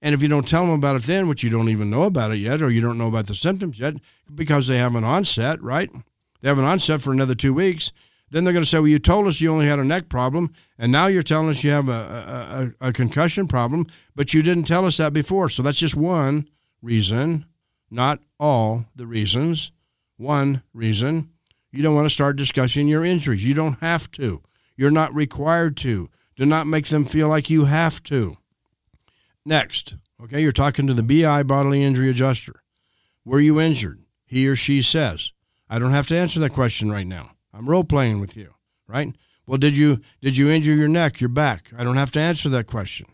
And 0.01 0.15
if 0.15 0.21
you 0.21 0.29
don't 0.29 0.47
tell 0.47 0.65
them 0.65 0.75
about 0.75 0.95
it 0.95 1.03
then, 1.03 1.27
which 1.27 1.43
you 1.43 1.49
don't 1.49 1.69
even 1.69 1.89
know 1.89 2.03
about 2.03 2.31
it 2.31 2.37
yet, 2.37 2.61
or 2.61 2.71
you 2.71 2.81
don't 2.81 2.97
know 2.97 3.09
about 3.09 3.27
the 3.27 3.35
symptoms 3.35 3.79
yet, 3.79 3.95
because 4.33 4.67
they 4.67 4.77
have 4.77 4.95
an 4.95 5.03
onset, 5.03 5.61
right? 5.61 5.91
They 6.39 6.47
have 6.47 6.57
an 6.57 6.65
onset 6.65 7.01
for 7.01 7.11
another 7.11 7.35
two 7.35 7.53
weeks. 7.53 7.91
Then 8.31 8.45
they're 8.45 8.53
going 8.53 8.63
to 8.63 8.69
say, 8.69 8.79
well, 8.79 8.87
you 8.87 8.97
told 8.97 9.27
us 9.27 9.41
you 9.41 9.51
only 9.51 9.67
had 9.67 9.79
a 9.79 9.83
neck 9.83 10.07
problem, 10.07 10.53
and 10.79 10.89
now 10.89 11.07
you're 11.07 11.21
telling 11.21 11.49
us 11.49 11.65
you 11.65 11.71
have 11.71 11.89
a, 11.89 12.73
a, 12.81 12.87
a, 12.87 12.93
concussion 12.93 13.45
problem, 13.45 13.85
but 14.15 14.33
you 14.33 14.41
didn't 14.41 14.63
tell 14.63 14.85
us 14.85 14.97
that 14.97 15.11
before. 15.11 15.49
So 15.49 15.61
that's 15.61 15.77
just 15.77 15.97
one 15.97 16.47
reason, 16.81 17.45
not 17.91 18.19
all 18.39 18.85
the 18.95 19.05
reasons. 19.05 19.73
One 20.15 20.63
reason. 20.73 21.29
You 21.71 21.83
don't 21.83 21.95
want 21.95 22.05
to 22.05 22.13
start 22.13 22.37
discussing 22.37 22.87
your 22.87 23.03
injuries. 23.03 23.45
You 23.45 23.53
don't 23.53 23.79
have 23.79 24.09
to. 24.11 24.41
You're 24.77 24.91
not 24.91 25.13
required 25.13 25.75
to. 25.77 26.09
Do 26.35 26.45
not 26.45 26.67
make 26.67 26.85
them 26.85 27.05
feel 27.05 27.27
like 27.27 27.49
you 27.49 27.65
have 27.65 28.01
to. 28.03 28.37
Next, 29.45 29.95
okay, 30.23 30.41
you're 30.41 30.51
talking 30.51 30.87
to 30.87 30.93
the 30.93 31.03
BI 31.03 31.43
bodily 31.43 31.83
injury 31.83 32.09
adjuster. 32.09 32.63
Were 33.25 33.39
you 33.39 33.59
injured? 33.59 34.03
He 34.25 34.47
or 34.47 34.55
she 34.55 34.81
says. 34.81 35.33
I 35.69 35.79
don't 35.79 35.91
have 35.91 36.07
to 36.07 36.17
answer 36.17 36.39
that 36.39 36.53
question 36.53 36.91
right 36.91 37.07
now. 37.07 37.31
I'm 37.53 37.69
role 37.69 37.83
playing 37.83 38.19
with 38.19 38.37
you, 38.37 38.53
right? 38.87 39.15
Well, 39.45 39.57
did 39.57 39.77
you 39.77 39.99
did 40.21 40.37
you 40.37 40.49
injure 40.49 40.75
your 40.75 40.87
neck, 40.87 41.19
your 41.19 41.29
back? 41.29 41.71
I 41.77 41.83
don't 41.83 41.97
have 41.97 42.11
to 42.11 42.19
answer 42.19 42.49
that 42.49 42.67
question. 42.67 43.07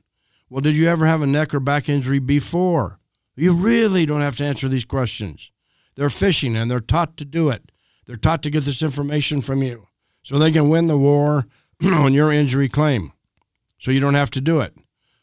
Well, 0.49 0.61
did 0.61 0.77
you 0.77 0.87
ever 0.87 1.05
have 1.05 1.21
a 1.21 1.27
neck 1.27 1.53
or 1.53 1.59
back 1.59 1.89
injury 1.89 2.19
before? 2.19 2.99
You 3.35 3.53
really 3.53 4.05
don't 4.05 4.21
have 4.21 4.35
to 4.37 4.45
answer 4.45 4.67
these 4.67 4.85
questions. 4.85 5.51
They're 5.95 6.09
fishing 6.09 6.55
and 6.55 6.69
they're 6.69 6.79
taught 6.79 7.17
to 7.17 7.25
do 7.25 7.49
it. 7.49 7.71
They're 8.05 8.15
taught 8.15 8.43
to 8.43 8.49
get 8.49 8.63
this 8.63 8.81
information 8.81 9.41
from 9.41 9.61
you 9.61 9.87
so 10.23 10.37
they 10.37 10.51
can 10.51 10.69
win 10.69 10.87
the 10.87 10.97
war 10.97 11.45
on 11.83 12.13
your 12.13 12.31
injury 12.31 12.69
claim. 12.69 13.11
So 13.77 13.91
you 13.91 13.99
don't 13.99 14.13
have 14.15 14.31
to 14.31 14.41
do 14.41 14.61
it. 14.61 14.75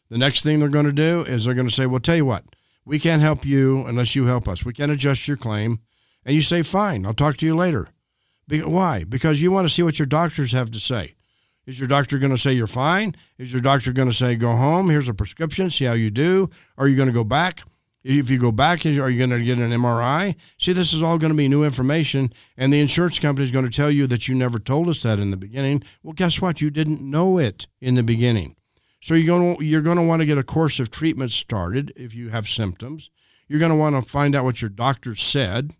The 0.09 0.17
next 0.17 0.41
thing 0.41 0.59
they're 0.59 0.69
going 0.69 0.85
to 0.85 0.93
do 0.93 1.21
is 1.21 1.45
they're 1.45 1.53
going 1.53 1.67
to 1.67 1.73
say, 1.73 1.85
"Well, 1.85 1.99
tell 1.99 2.15
you 2.15 2.25
what, 2.25 2.43
we 2.85 2.99
can't 2.99 3.21
help 3.21 3.45
you 3.45 3.85
unless 3.85 4.15
you 4.15 4.25
help 4.25 4.47
us. 4.47 4.63
We 4.63 4.73
can't 4.73 4.91
adjust 4.91 5.27
your 5.27 5.37
claim." 5.37 5.79
And 6.23 6.35
you 6.35 6.41
say, 6.41 6.61
"Fine, 6.61 7.05
I'll 7.05 7.13
talk 7.13 7.37
to 7.37 7.45
you 7.45 7.55
later." 7.55 7.87
Be- 8.47 8.61
why? 8.61 9.03
Because 9.03 9.41
you 9.41 9.51
want 9.51 9.67
to 9.67 9.73
see 9.73 9.83
what 9.83 9.99
your 9.99 10.05
doctors 10.05 10.51
have 10.51 10.71
to 10.71 10.79
say. 10.79 11.15
Is 11.65 11.79
your 11.79 11.87
doctor 11.87 12.19
going 12.19 12.31
to 12.31 12.37
say 12.37 12.53
you're 12.53 12.67
fine? 12.67 13.15
Is 13.37 13.51
your 13.51 13.61
doctor 13.61 13.91
going 13.91 14.09
to 14.09 14.13
say 14.13 14.35
go 14.35 14.55
home? 14.55 14.89
Here's 14.89 15.09
a 15.09 15.13
prescription. 15.13 15.69
See 15.69 15.85
how 15.85 15.93
you 15.93 16.11
do. 16.11 16.49
Are 16.77 16.87
you 16.87 16.95
going 16.95 17.07
to 17.07 17.13
go 17.13 17.23
back? 17.23 17.63
If 18.03 18.29
you 18.29 18.37
go 18.37 18.51
back, 18.51 18.85
are 18.85 19.09
you 19.09 19.17
going 19.17 19.31
to 19.31 19.43
get 19.43 19.57
an 19.57 19.71
MRI? 19.71 20.35
See, 20.59 20.73
this 20.73 20.93
is 20.93 21.01
all 21.01 21.17
going 21.17 21.31
to 21.31 21.37
be 21.37 21.47
new 21.47 21.63
information, 21.63 22.31
and 22.55 22.71
the 22.71 22.79
insurance 22.79 23.17
company 23.17 23.45
is 23.45 23.51
going 23.51 23.65
to 23.65 23.71
tell 23.71 23.89
you 23.89 24.05
that 24.05 24.27
you 24.27 24.35
never 24.35 24.59
told 24.59 24.89
us 24.89 25.01
that 25.01 25.17
in 25.17 25.31
the 25.31 25.37
beginning. 25.37 25.81
Well, 26.03 26.13
guess 26.13 26.39
what? 26.39 26.61
You 26.61 26.69
didn't 26.69 27.01
know 27.01 27.39
it 27.39 27.65
in 27.81 27.95
the 27.95 28.03
beginning. 28.03 28.57
So 29.01 29.15
you're 29.15 29.25
going 29.25 29.57
to, 29.57 29.65
you're 29.65 29.81
going 29.81 29.97
to 29.97 30.03
want 30.03 30.19
to 30.19 30.27
get 30.27 30.37
a 30.37 30.43
course 30.43 30.79
of 30.79 30.91
treatment 30.91 31.31
started 31.31 31.93
if 31.95 32.13
you 32.13 32.29
have 32.29 32.47
symptoms. 32.47 33.09
You're 33.47 33.59
going 33.59 33.71
to 33.71 33.77
want 33.77 33.95
to 33.95 34.07
find 34.07 34.35
out 34.35 34.43
what 34.43 34.61
your 34.61 34.69
doctor 34.69 35.15
said, 35.15 35.73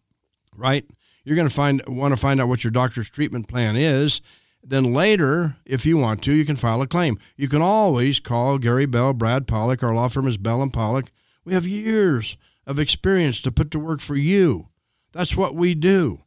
right? 0.58 0.86
You're 1.26 1.36
going 1.36 1.50
to 1.50 1.54
find 1.54 1.82
want 1.88 2.14
to 2.14 2.20
find 2.20 2.40
out 2.40 2.48
what 2.48 2.64
your 2.64 2.72
doctor's 2.72 3.10
treatment 3.10 3.48
plan 3.48 3.76
is. 3.76 4.22
Then 4.64 4.94
later, 4.94 5.58
if 5.66 5.86
you 5.86 5.98
want 5.98 6.24
to, 6.24 6.34
you 6.34 6.46
can 6.46 6.56
file 6.56 6.82
a 6.82 6.88
claim. 6.88 7.18
You 7.36 7.48
can 7.48 7.62
always 7.62 8.20
call 8.20 8.58
Gary 8.58 8.86
Bell, 8.86 9.14
Brad 9.14 9.48
Pollock. 9.48 9.84
Our 9.84 9.94
law 9.94 10.08
firm 10.08 10.28
is 10.28 10.38
Bell 10.38 10.62
and 10.62 10.74
Pollock. 10.74 11.12
We 11.44 11.54
have 11.54 11.68
years 11.68 12.38
of 12.66 12.80
experience 12.80 13.42
to 13.42 13.52
put 13.52 13.70
to 13.72 13.80
work 13.80 14.00
for 14.00 14.16
you. 14.16 14.70
That's 15.12 15.36
what 15.36 15.56
we 15.56 15.76
do. 15.76 16.22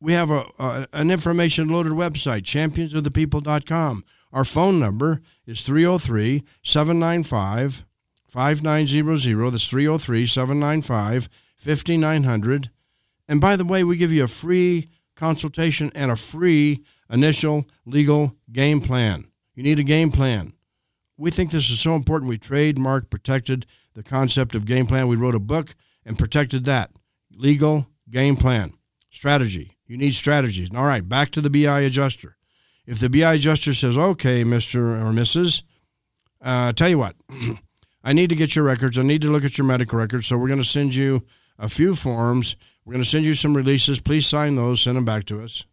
We 0.00 0.12
have 0.12 0.30
a, 0.30 0.46
a 0.58 0.86
an 0.92 1.10
information 1.10 1.68
loaded 1.68 1.92
website, 1.92 2.42
championsofthepeople.com. 2.42 4.04
Our 4.32 4.44
phone 4.44 4.78
number 4.78 5.20
is 5.46 5.62
303 5.62 6.44
795 6.62 7.84
5900. 8.26 9.52
That's 9.52 9.68
303 9.68 10.26
795 10.26 11.28
5900. 11.56 12.70
And 13.28 13.40
by 13.40 13.56
the 13.56 13.64
way, 13.64 13.84
we 13.84 13.96
give 13.96 14.12
you 14.12 14.24
a 14.24 14.28
free 14.28 14.88
consultation 15.16 15.92
and 15.94 16.10
a 16.10 16.16
free 16.16 16.82
initial 17.10 17.66
legal 17.84 18.34
game 18.50 18.80
plan. 18.80 19.26
You 19.54 19.62
need 19.62 19.78
a 19.78 19.84
game 19.84 20.10
plan. 20.10 20.52
We 21.16 21.30
think 21.30 21.50
this 21.50 21.68
is 21.68 21.80
so 21.80 21.94
important. 21.94 22.28
We 22.28 22.38
trademark 22.38 23.10
protected 23.10 23.66
the 23.94 24.02
concept 24.02 24.54
of 24.54 24.64
game 24.64 24.86
plan. 24.86 25.08
We 25.08 25.16
wrote 25.16 25.34
a 25.34 25.40
book 25.40 25.74
and 26.04 26.18
protected 26.18 26.64
that. 26.64 26.92
Legal 27.34 27.88
game 28.08 28.36
plan. 28.36 28.72
Strategy. 29.10 29.76
You 29.86 29.96
need 29.96 30.14
strategies. 30.14 30.72
All 30.74 30.84
right, 30.84 31.06
back 31.06 31.30
to 31.32 31.40
the 31.40 31.50
BI 31.50 31.80
adjuster. 31.80 32.36
If 32.86 33.00
the 33.00 33.10
BI 33.10 33.34
adjuster 33.34 33.74
says, 33.74 33.96
okay, 33.96 34.44
Mr. 34.44 34.76
or 34.76 35.12
Mrs., 35.12 35.62
uh, 36.40 36.72
tell 36.72 36.88
you 36.88 36.98
what, 36.98 37.16
I 38.04 38.12
need 38.12 38.30
to 38.30 38.36
get 38.36 38.54
your 38.54 38.64
records. 38.64 38.96
I 38.96 39.02
need 39.02 39.22
to 39.22 39.30
look 39.30 39.44
at 39.44 39.58
your 39.58 39.66
medical 39.66 39.98
records. 39.98 40.26
So 40.26 40.38
we're 40.38 40.48
going 40.48 40.62
to 40.62 40.64
send 40.64 40.94
you 40.94 41.26
a 41.58 41.68
few 41.68 41.94
forms. 41.94 42.56
We're 42.88 42.94
going 42.94 43.04
to 43.04 43.10
send 43.10 43.26
you 43.26 43.34
some 43.34 43.54
releases. 43.54 44.00
Please 44.00 44.26
sign 44.26 44.54
those, 44.54 44.80
send 44.80 44.96
them 44.96 45.04
back 45.04 45.24
to 45.24 45.42
us. 45.42 45.66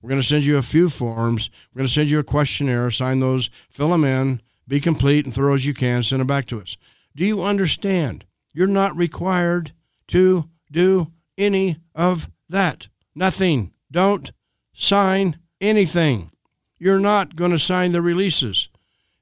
We're 0.00 0.08
going 0.08 0.22
to 0.22 0.26
send 0.26 0.46
you 0.46 0.56
a 0.56 0.62
few 0.62 0.88
forms. 0.88 1.50
We're 1.74 1.80
going 1.80 1.88
to 1.88 1.92
send 1.92 2.08
you 2.08 2.18
a 2.18 2.24
questionnaire. 2.24 2.90
Sign 2.90 3.18
those, 3.18 3.50
fill 3.68 3.90
them 3.90 4.02
in, 4.02 4.40
be 4.66 4.80
complete 4.80 5.26
and 5.26 5.34
thorough 5.34 5.52
as 5.52 5.66
you 5.66 5.74
can, 5.74 6.02
send 6.02 6.20
them 6.20 6.26
back 6.26 6.46
to 6.46 6.62
us. 6.62 6.78
Do 7.14 7.26
you 7.26 7.42
understand? 7.42 8.24
You're 8.54 8.66
not 8.66 8.96
required 8.96 9.72
to 10.06 10.48
do 10.72 11.12
any 11.36 11.76
of 11.94 12.30
that. 12.48 12.88
Nothing. 13.14 13.74
Don't 13.90 14.32
sign 14.72 15.38
anything. 15.60 16.30
You're 16.78 16.98
not 16.98 17.36
going 17.36 17.50
to 17.50 17.58
sign 17.58 17.92
the 17.92 18.00
releases. 18.00 18.70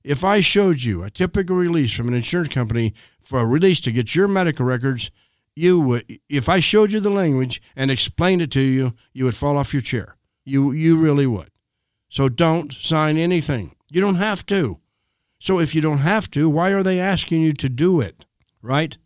If 0.05 0.23
I 0.23 0.39
showed 0.39 0.85
you 0.85 1.03
a 1.03 1.11
typical 1.11 1.57
release 1.57 1.93
from 1.93 2.07
an 2.07 2.15
insurance 2.15 2.55
company 2.55 2.95
for 3.21 3.41
a 3.41 3.47
release 3.47 3.81
to 3.81 3.91
get 3.91 4.15
your 4.15 4.29
medical 4.29 4.65
records, 4.65 5.11
you 5.54 5.80
would 5.80 6.04
if 6.28 6.49
I 6.49 6.61
showed 6.61 6.92
you 6.92 7.00
the 7.00 7.11
language 7.11 7.61
and 7.76 7.90
explained 7.90 8.42
it 8.42 8.50
to 8.52 8.61
you, 8.61 8.94
you 9.12 9.25
would 9.25 9.35
fall 9.35 9.56
off 9.59 9.73
your 9.73 9.82
chair. 9.82 10.16
You 10.44 10.73
you 10.73 10.97
really 10.97 11.26
would. 11.26 11.50
So 12.09 12.28
don't 12.28 12.73
sign 12.73 13.16
anything. 13.16 13.75
You 13.90 14.00
don't 14.00 14.16
have 14.16 14.44
to. 14.47 14.78
So 15.38 15.59
if 15.59 15.75
you 15.75 15.80
don't 15.80 15.99
have 15.99 16.30
to, 16.32 16.49
why 16.49 16.71
are 16.71 16.82
they 16.82 17.00
asking 17.00 17.42
you 17.42 17.52
to 17.54 17.68
do 17.68 18.00
it? 18.00 18.25
Right? 18.61 18.97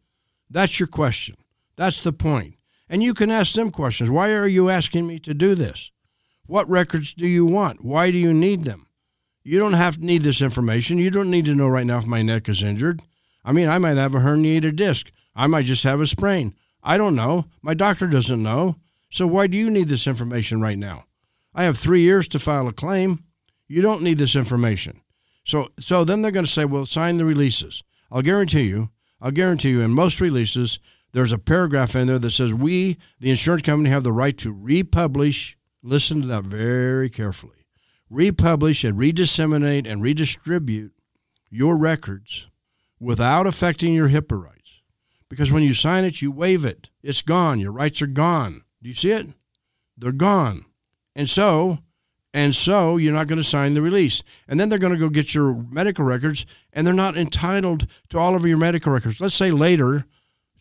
That's 0.51 0.79
your 0.79 0.87
question. 0.87 1.37
That's 1.77 2.03
the 2.03 2.13
point. 2.13 2.55
And 2.89 3.03
you 3.03 3.15
can 3.15 3.31
ask 3.31 3.55
them 3.55 3.71
questions. 3.71 4.11
Why 4.11 4.33
are 4.33 4.47
you 4.47 4.69
asking 4.69 5.07
me 5.07 5.19
to 5.21 5.35
do 5.35 5.55
this? 5.55 5.91
What 6.47 6.69
records 6.69 7.15
do 7.15 7.27
you 7.27 7.45
want? 7.45 7.85
Why 7.85 8.11
do 8.11 8.19
you 8.19 8.33
need 8.33 8.65
them? 8.65 8.87
You 9.43 9.59
don't 9.59 9.73
have 9.73 9.97
to 9.97 10.05
need 10.05 10.23
this 10.23 10.43
information. 10.43 10.99
You 10.99 11.11
don't 11.11 11.31
need 11.31 11.47
to 11.47 11.55
know 11.55 11.69
right 11.69 11.87
now 11.87 11.99
if 11.99 12.07
my 12.07 12.23
neck 12.23 12.49
is 12.49 12.63
injured. 12.63 13.03
I 13.45 13.53
mean, 13.53 13.69
I 13.69 13.79
might 13.79 13.97
have 13.97 14.15
a 14.15 14.19
herniated 14.19 14.77
disc. 14.77 15.11
I 15.37 15.47
might 15.47 15.67
just 15.67 15.85
have 15.85 16.01
a 16.01 16.07
sprain. 16.07 16.55
I 16.83 16.97
don't 16.97 17.15
know. 17.15 17.45
My 17.63 17.75
doctor 17.75 18.07
doesn't 18.07 18.43
know. 18.43 18.77
So 19.11 19.27
why 19.27 19.47
do 19.47 19.59
you 19.59 19.71
need 19.71 19.89
this 19.89 20.07
information 20.07 20.61
right 20.61 20.79
now? 20.79 21.05
I 21.55 21.65
have 21.65 21.79
three 21.79 22.01
years 22.01 22.27
to 22.29 22.39
file 22.39 22.67
a 22.67 22.73
claim. 22.73 23.23
You 23.69 23.83
don't 23.83 24.03
need 24.03 24.19
this 24.19 24.35
information. 24.35 25.03
So, 25.45 25.69
so 25.79 26.05
then 26.05 26.23
they're 26.23 26.31
going 26.33 26.47
to 26.47 26.51
say, 26.51 26.65
well, 26.65 26.87
sign 26.87 27.19
the 27.19 27.25
releases. 27.25 27.85
I'll 28.11 28.23
guarantee 28.23 28.63
you, 28.63 28.91
I'll 29.21 29.31
guarantee 29.31 29.71
you, 29.71 29.81
in 29.81 29.93
most 29.93 30.21
releases, 30.21 30.79
there's 31.13 31.33
a 31.33 31.39
paragraph 31.39 31.97
in 31.97 32.07
there 32.07 32.19
that 32.19 32.31
says 32.31 32.53
we, 32.53 32.99
the 33.21 33.31
insurance 33.31 33.63
company, 33.63 33.91
have 33.91 34.05
the 34.05 34.13
right 34.13 34.37
to 34.39 34.53
republish. 34.53 35.57
Listen 35.83 36.21
to 36.23 36.27
that 36.29 36.45
very 36.45 37.09
carefully. 37.09 37.67
Republish 38.11 38.85
and 38.85 38.99
redisseminate 38.99 39.91
and 39.91 40.03
redistribute 40.03 40.93
your 41.49 41.77
records 41.77 42.49
without 43.01 43.47
affecting 43.47 43.95
your 43.95 44.09
HIPAA 44.09 44.45
rights. 44.45 44.56
Because 45.29 45.51
when 45.51 45.63
you 45.63 45.75
sign 45.75 46.05
it, 46.05 46.23
you 46.23 46.31
waive 46.31 46.65
it. 46.65 46.91
It's 47.03 47.23
gone. 47.23 47.59
Your 47.59 47.73
rights 47.73 48.01
are 48.03 48.07
gone. 48.07 48.63
Do 48.83 48.89
you 48.89 48.95
see 48.95 49.11
it? 49.11 49.27
They're 49.97 50.13
gone. 50.13 50.65
And 51.15 51.29
so, 51.29 51.79
and 52.33 52.55
so 52.55 52.97
you're 52.97 53.13
not 53.13 53.27
going 53.27 53.39
to 53.41 53.45
sign 53.45 53.75
the 53.75 53.83
release. 53.83 54.23
And 54.47 54.61
then 54.61 54.69
they're 54.69 54.79
going 54.79 54.93
to 54.93 54.99
go 54.99 55.09
get 55.09 55.35
your 55.35 55.55
medical 55.71 56.05
records, 56.05 56.47
and 56.73 56.87
they're 56.87 56.95
not 56.95 57.17
entitled 57.17 57.87
to 58.11 58.19
all 58.19 58.37
of 58.37 58.47
your 58.47 58.59
medical 58.59 58.93
records. 58.93 59.21
Let's 59.21 59.35
say 59.35 59.51
later 59.51 60.05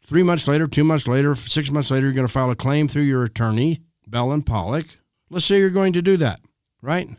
Three 0.06 0.22
months 0.22 0.48
later, 0.48 0.68
two 0.68 0.84
months 0.84 1.08
later, 1.08 1.34
six 1.34 1.72
months 1.72 1.90
later, 1.90 2.06
you're 2.06 2.14
going 2.14 2.28
to 2.28 2.32
file 2.32 2.52
a 2.52 2.56
claim 2.56 2.88
through 2.88 3.04
your 3.04 3.24
attorney, 3.24 3.82
Bell 4.06 4.32
and 4.32 4.46
Pollock. 4.46 4.86
Let's 5.32 5.46
say 5.46 5.58
you're 5.58 5.72
going 5.72 5.94
to 5.94 6.02
do 6.04 6.16
that, 6.18 6.42
right? 6.80 7.10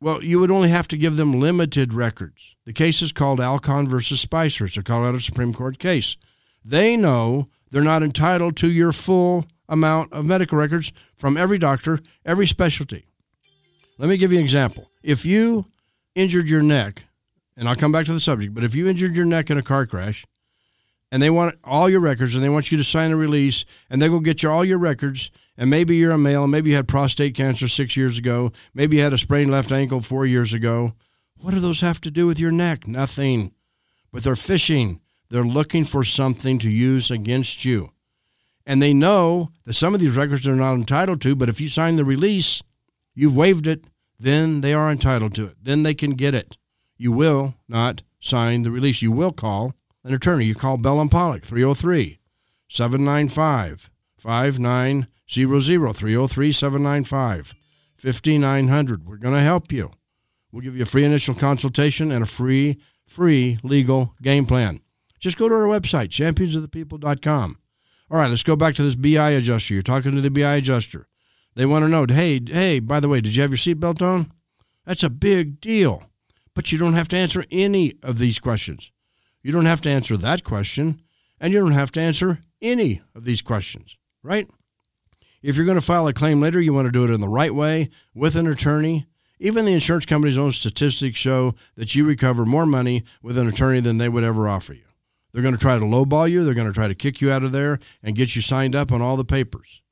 Well, 0.00 0.20
you 0.20 0.40
would 0.40 0.50
only 0.50 0.68
have 0.68 0.88
to 0.88 0.96
give 0.96 1.14
them 1.14 1.38
limited 1.38 1.94
records. 1.94 2.56
The 2.64 2.72
case 2.72 3.02
is 3.02 3.12
called 3.12 3.40
Alcon 3.40 3.88
versus 3.88 4.20
Spicer. 4.20 4.64
It's 4.64 4.76
a 4.76 4.82
Colorado 4.82 5.18
Supreme 5.18 5.54
Court 5.54 5.78
case. 5.78 6.16
They 6.64 6.96
know 6.96 7.48
they're 7.70 7.82
not 7.82 8.02
entitled 8.02 8.56
to 8.58 8.70
your 8.70 8.92
full 8.92 9.44
amount 9.68 10.12
of 10.12 10.24
medical 10.24 10.58
records 10.58 10.92
from 11.16 11.36
every 11.36 11.58
doctor, 11.58 12.00
every 12.24 12.46
specialty. 12.46 13.06
Let 13.98 14.08
me 14.08 14.16
give 14.16 14.32
you 14.32 14.38
an 14.38 14.44
example. 14.44 14.90
If 15.02 15.24
you 15.26 15.66
injured 16.14 16.48
your 16.48 16.62
neck, 16.62 17.04
and 17.56 17.68
I'll 17.68 17.76
come 17.76 17.92
back 17.92 18.06
to 18.06 18.12
the 18.12 18.20
subject, 18.20 18.54
but 18.54 18.64
if 18.64 18.74
you 18.74 18.88
injured 18.88 19.14
your 19.14 19.24
neck 19.24 19.50
in 19.50 19.58
a 19.58 19.62
car 19.62 19.86
crash 19.86 20.24
and 21.12 21.22
they 21.22 21.30
want 21.30 21.54
all 21.62 21.88
your 21.88 22.00
records 22.00 22.34
and 22.34 22.42
they 22.42 22.48
want 22.48 22.72
you 22.72 22.78
to 22.78 22.84
sign 22.84 23.12
a 23.12 23.16
release 23.16 23.64
and 23.88 24.02
they 24.02 24.08
go 24.08 24.18
get 24.18 24.42
you 24.42 24.50
all 24.50 24.64
your 24.64 24.78
records 24.78 25.30
and 25.56 25.70
maybe 25.70 25.94
you're 25.94 26.10
a 26.10 26.18
male 26.18 26.42
and 26.42 26.50
maybe 26.50 26.70
you 26.70 26.76
had 26.76 26.88
prostate 26.88 27.34
cancer 27.36 27.68
six 27.68 27.96
years 27.96 28.18
ago 28.18 28.50
maybe 28.74 28.96
you 28.96 29.02
had 29.02 29.12
a 29.12 29.18
sprained 29.18 29.50
left 29.50 29.70
ankle 29.70 30.00
four 30.00 30.26
years 30.26 30.52
ago 30.52 30.92
what 31.36 31.54
do 31.54 31.60
those 31.60 31.80
have 31.80 32.00
to 32.00 32.10
do 32.10 32.26
with 32.26 32.40
your 32.40 32.50
neck 32.50 32.88
nothing 32.88 33.52
but 34.10 34.24
they're 34.24 34.34
fishing 34.34 35.00
they're 35.34 35.42
looking 35.42 35.84
for 35.84 36.04
something 36.04 36.58
to 36.58 36.70
use 36.70 37.10
against 37.10 37.64
you 37.64 37.90
and 38.66 38.80
they 38.80 38.94
know 38.94 39.50
that 39.64 39.74
some 39.74 39.94
of 39.94 40.00
these 40.00 40.16
records 40.16 40.44
they're 40.44 40.54
not 40.54 40.74
entitled 40.74 41.20
to 41.20 41.34
but 41.34 41.48
if 41.48 41.60
you 41.60 41.68
sign 41.68 41.96
the 41.96 42.04
release 42.04 42.62
you've 43.14 43.36
waived 43.36 43.66
it 43.66 43.84
then 44.18 44.60
they 44.60 44.72
are 44.72 44.90
entitled 44.90 45.34
to 45.34 45.44
it 45.46 45.56
then 45.62 45.82
they 45.82 45.94
can 45.94 46.12
get 46.12 46.34
it 46.34 46.56
you 46.96 47.12
will 47.12 47.54
not 47.68 48.02
sign 48.20 48.62
the 48.62 48.70
release 48.70 49.02
you 49.02 49.12
will 49.12 49.32
call 49.32 49.74
an 50.04 50.14
attorney. 50.14 50.44
You 50.44 50.54
call 50.54 50.76
Bell 50.76 51.00
and 51.00 51.10
Pollock, 51.10 51.42
303 51.42 52.18
795 52.68 53.90
5900. 54.18 55.08
303 55.26 56.52
795 56.52 57.54
5900. 57.96 59.08
We're 59.08 59.16
going 59.16 59.34
to 59.34 59.40
help 59.40 59.72
you. 59.72 59.90
We'll 60.52 60.62
give 60.62 60.76
you 60.76 60.82
a 60.82 60.86
free 60.86 61.04
initial 61.04 61.34
consultation 61.34 62.12
and 62.12 62.22
a 62.22 62.26
free, 62.26 62.78
free 63.06 63.58
legal 63.62 64.14
game 64.22 64.46
plan. 64.46 64.80
Just 65.24 65.38
go 65.38 65.48
to 65.48 65.54
our 65.54 65.62
website, 65.62 66.10
championsofthepeople.com. 66.10 67.56
All 68.10 68.18
right, 68.18 68.28
let's 68.28 68.42
go 68.42 68.56
back 68.56 68.74
to 68.74 68.82
this 68.82 68.94
BI 68.94 69.30
adjuster. 69.30 69.72
You're 69.72 69.82
talking 69.82 70.12
to 70.12 70.20
the 70.20 70.30
BI 70.30 70.56
adjuster. 70.56 71.08
They 71.54 71.64
want 71.64 71.82
to 71.82 71.88
know, 71.88 72.04
hey, 72.06 72.42
hey, 72.46 72.78
by 72.78 73.00
the 73.00 73.08
way, 73.08 73.22
did 73.22 73.34
you 73.34 73.40
have 73.40 73.50
your 73.50 73.56
seatbelt 73.56 74.02
on? 74.02 74.30
That's 74.84 75.02
a 75.02 75.08
big 75.08 75.62
deal. 75.62 76.02
But 76.54 76.72
you 76.72 76.76
don't 76.76 76.92
have 76.92 77.08
to 77.08 77.16
answer 77.16 77.42
any 77.50 77.94
of 78.02 78.18
these 78.18 78.38
questions. 78.38 78.92
You 79.42 79.50
don't 79.50 79.64
have 79.64 79.80
to 79.80 79.88
answer 79.88 80.18
that 80.18 80.44
question, 80.44 81.00
and 81.40 81.54
you 81.54 81.58
don't 81.58 81.72
have 81.72 81.92
to 81.92 82.02
answer 82.02 82.40
any 82.60 83.00
of 83.14 83.24
these 83.24 83.40
questions, 83.40 83.96
right? 84.22 84.46
If 85.42 85.56
you're 85.56 85.64
going 85.64 85.78
to 85.78 85.86
file 85.86 86.06
a 86.06 86.12
claim 86.12 86.42
later, 86.42 86.60
you 86.60 86.74
want 86.74 86.84
to 86.84 86.92
do 86.92 87.04
it 87.04 87.10
in 87.10 87.22
the 87.22 87.28
right 87.28 87.54
way 87.54 87.88
with 88.14 88.36
an 88.36 88.46
attorney. 88.46 89.06
Even 89.40 89.64
the 89.64 89.72
insurance 89.72 90.04
company's 90.04 90.36
own 90.36 90.52
statistics 90.52 91.16
show 91.16 91.54
that 91.76 91.94
you 91.94 92.04
recover 92.04 92.44
more 92.44 92.66
money 92.66 93.04
with 93.22 93.38
an 93.38 93.48
attorney 93.48 93.80
than 93.80 93.96
they 93.96 94.10
would 94.10 94.22
ever 94.22 94.46
offer 94.46 94.74
you. 94.74 94.84
They're 95.34 95.42
going 95.42 95.56
to 95.56 95.60
try 95.60 95.76
to 95.76 95.84
lowball 95.84 96.30
you, 96.30 96.44
they're 96.44 96.54
going 96.54 96.68
to 96.68 96.72
try 96.72 96.86
to 96.86 96.94
kick 96.94 97.20
you 97.20 97.32
out 97.32 97.42
of 97.42 97.50
there 97.50 97.80
and 98.04 98.14
get 98.14 98.36
you 98.36 98.40
signed 98.40 98.76
up 98.76 98.92
on 98.92 99.02
all 99.02 99.16
the 99.16 99.24
papers. 99.24 99.82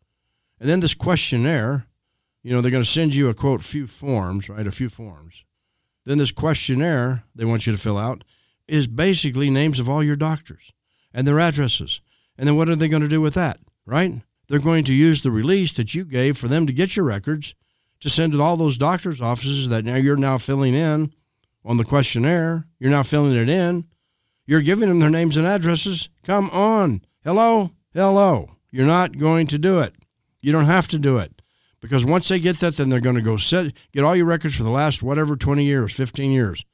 And 0.60 0.68
then 0.68 0.78
this 0.78 0.94
questionnaire, 0.94 1.88
you 2.44 2.54
know, 2.54 2.60
they're 2.60 2.70
going 2.70 2.84
to 2.84 2.88
send 2.88 3.12
you 3.12 3.28
a 3.28 3.34
quote, 3.34 3.60
few 3.60 3.88
forms, 3.88 4.48
right? 4.48 4.68
A 4.68 4.70
few 4.70 4.88
forms. 4.88 5.44
Then 6.04 6.18
this 6.18 6.30
questionnaire 6.30 7.24
they 7.34 7.44
want 7.44 7.66
you 7.66 7.72
to 7.72 7.78
fill 7.78 7.98
out 7.98 8.22
is 8.68 8.86
basically 8.86 9.50
names 9.50 9.80
of 9.80 9.88
all 9.88 10.00
your 10.00 10.14
doctors 10.14 10.72
and 11.12 11.26
their 11.26 11.40
addresses. 11.40 12.00
And 12.38 12.46
then 12.46 12.54
what 12.54 12.68
are 12.68 12.76
they 12.76 12.86
going 12.86 13.02
to 13.02 13.08
do 13.08 13.20
with 13.20 13.34
that, 13.34 13.58
right? 13.84 14.22
They're 14.46 14.60
going 14.60 14.84
to 14.84 14.94
use 14.94 15.22
the 15.22 15.32
release 15.32 15.72
that 15.72 15.92
you 15.92 16.04
gave 16.04 16.38
for 16.38 16.46
them 16.46 16.68
to 16.68 16.72
get 16.72 16.94
your 16.94 17.04
records 17.04 17.56
to 17.98 18.08
send 18.08 18.32
to 18.32 18.40
all 18.40 18.56
those 18.56 18.76
doctors' 18.76 19.20
offices 19.20 19.68
that 19.70 19.84
now 19.84 19.96
you're 19.96 20.16
now 20.16 20.38
filling 20.38 20.74
in 20.74 21.12
on 21.64 21.78
the 21.78 21.84
questionnaire. 21.84 22.68
You're 22.78 22.92
now 22.92 23.02
filling 23.02 23.34
it 23.34 23.48
in. 23.48 23.88
You're 24.46 24.62
giving 24.62 24.88
them 24.88 24.98
their 24.98 25.10
names 25.10 25.36
and 25.36 25.46
addresses. 25.46 26.08
Come 26.24 26.50
on. 26.50 27.02
Hello? 27.24 27.70
Hello. 27.94 28.56
You're 28.70 28.86
not 28.86 29.18
going 29.18 29.46
to 29.48 29.58
do 29.58 29.80
it. 29.80 29.94
You 30.40 30.50
don't 30.50 30.64
have 30.64 30.88
to 30.88 30.98
do 30.98 31.18
it. 31.18 31.40
Because 31.80 32.04
once 32.04 32.28
they 32.28 32.38
get 32.38 32.58
that, 32.60 32.76
then 32.76 32.88
they're 32.88 33.00
going 33.00 33.16
to 33.16 33.22
go 33.22 33.36
set, 33.36 33.72
get 33.92 34.04
all 34.04 34.14
your 34.14 34.26
records 34.26 34.56
for 34.56 34.62
the 34.62 34.70
last 34.70 35.02
whatever 35.02 35.36
20 35.36 35.64
years, 35.64 35.94
15 35.94 36.30
years. 36.30 36.64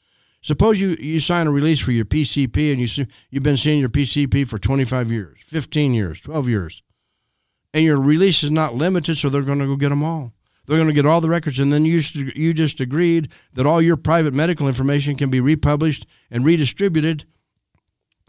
Suppose 0.41 0.81
you, 0.81 0.97
you 1.01 1.19
sign 1.19 1.47
a 1.47 1.51
release 1.51 1.81
for 1.81 1.93
your 1.93 2.05
PCP 2.05 2.73
and 2.73 2.81
you, 2.81 3.07
you've 3.31 3.43
been 3.43 3.57
seeing 3.57 3.81
your 3.81 3.89
PCP 3.89 4.47
for 4.47 4.59
25 4.59 5.11
years, 5.11 5.41
15 5.41 5.95
years, 5.95 6.21
12 6.21 6.49
years, 6.49 6.83
and 7.75 7.85
your 7.85 7.99
release 7.99 8.45
is 8.45 8.51
not 8.51 8.75
limited, 8.75 9.19
so 9.19 9.29
they're 9.29 9.43
going 9.43 9.59
to 9.59 9.67
go 9.67 9.77
get 9.77 9.89
them 9.89 10.05
all. 10.05 10.33
They're 10.67 10.77
going 10.77 10.89
to 10.89 10.95
get 10.95 11.07
all 11.07 11.21
the 11.21 11.31
records, 11.31 11.59
and 11.59 11.73
then 11.73 11.85
you, 11.85 12.01
you 12.37 12.53
just 12.53 12.81
agreed 12.81 13.33
that 13.55 13.67
all 13.67 13.83
your 13.83 13.97
private 13.97 14.35
medical 14.35 14.69
information 14.69 15.17
can 15.17 15.31
be 15.31 15.41
republished 15.41 16.07
and 16.31 16.45
redistributed 16.45 17.25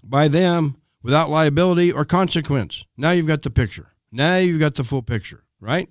by 0.04 0.28
them 0.28 0.78
without 1.02 1.30
liability 1.30 1.92
or 1.92 2.06
consequence. 2.06 2.86
Now 2.98 3.12
you've 3.12 3.28
got 3.28 3.44
the 3.44 3.50
picture. 3.50 3.94
Now 4.12 4.38
you've 4.38 4.60
got 4.60 4.76
the 4.76 4.84
full 4.84 5.02
picture, 5.02 5.44
right? 5.60 5.90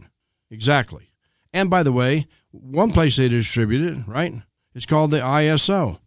Exactly. 0.50 1.12
And 1.52 1.70
by 1.70 1.82
the 1.82 1.92
way, 1.92 2.26
one 2.50 2.92
place 2.92 3.16
they 3.16 3.28
distribute 3.28 3.90
it, 3.90 3.98
right? 4.06 4.34
It's 4.74 4.86
called 4.86 5.10
the 5.10 5.18
ISO. 5.18 5.98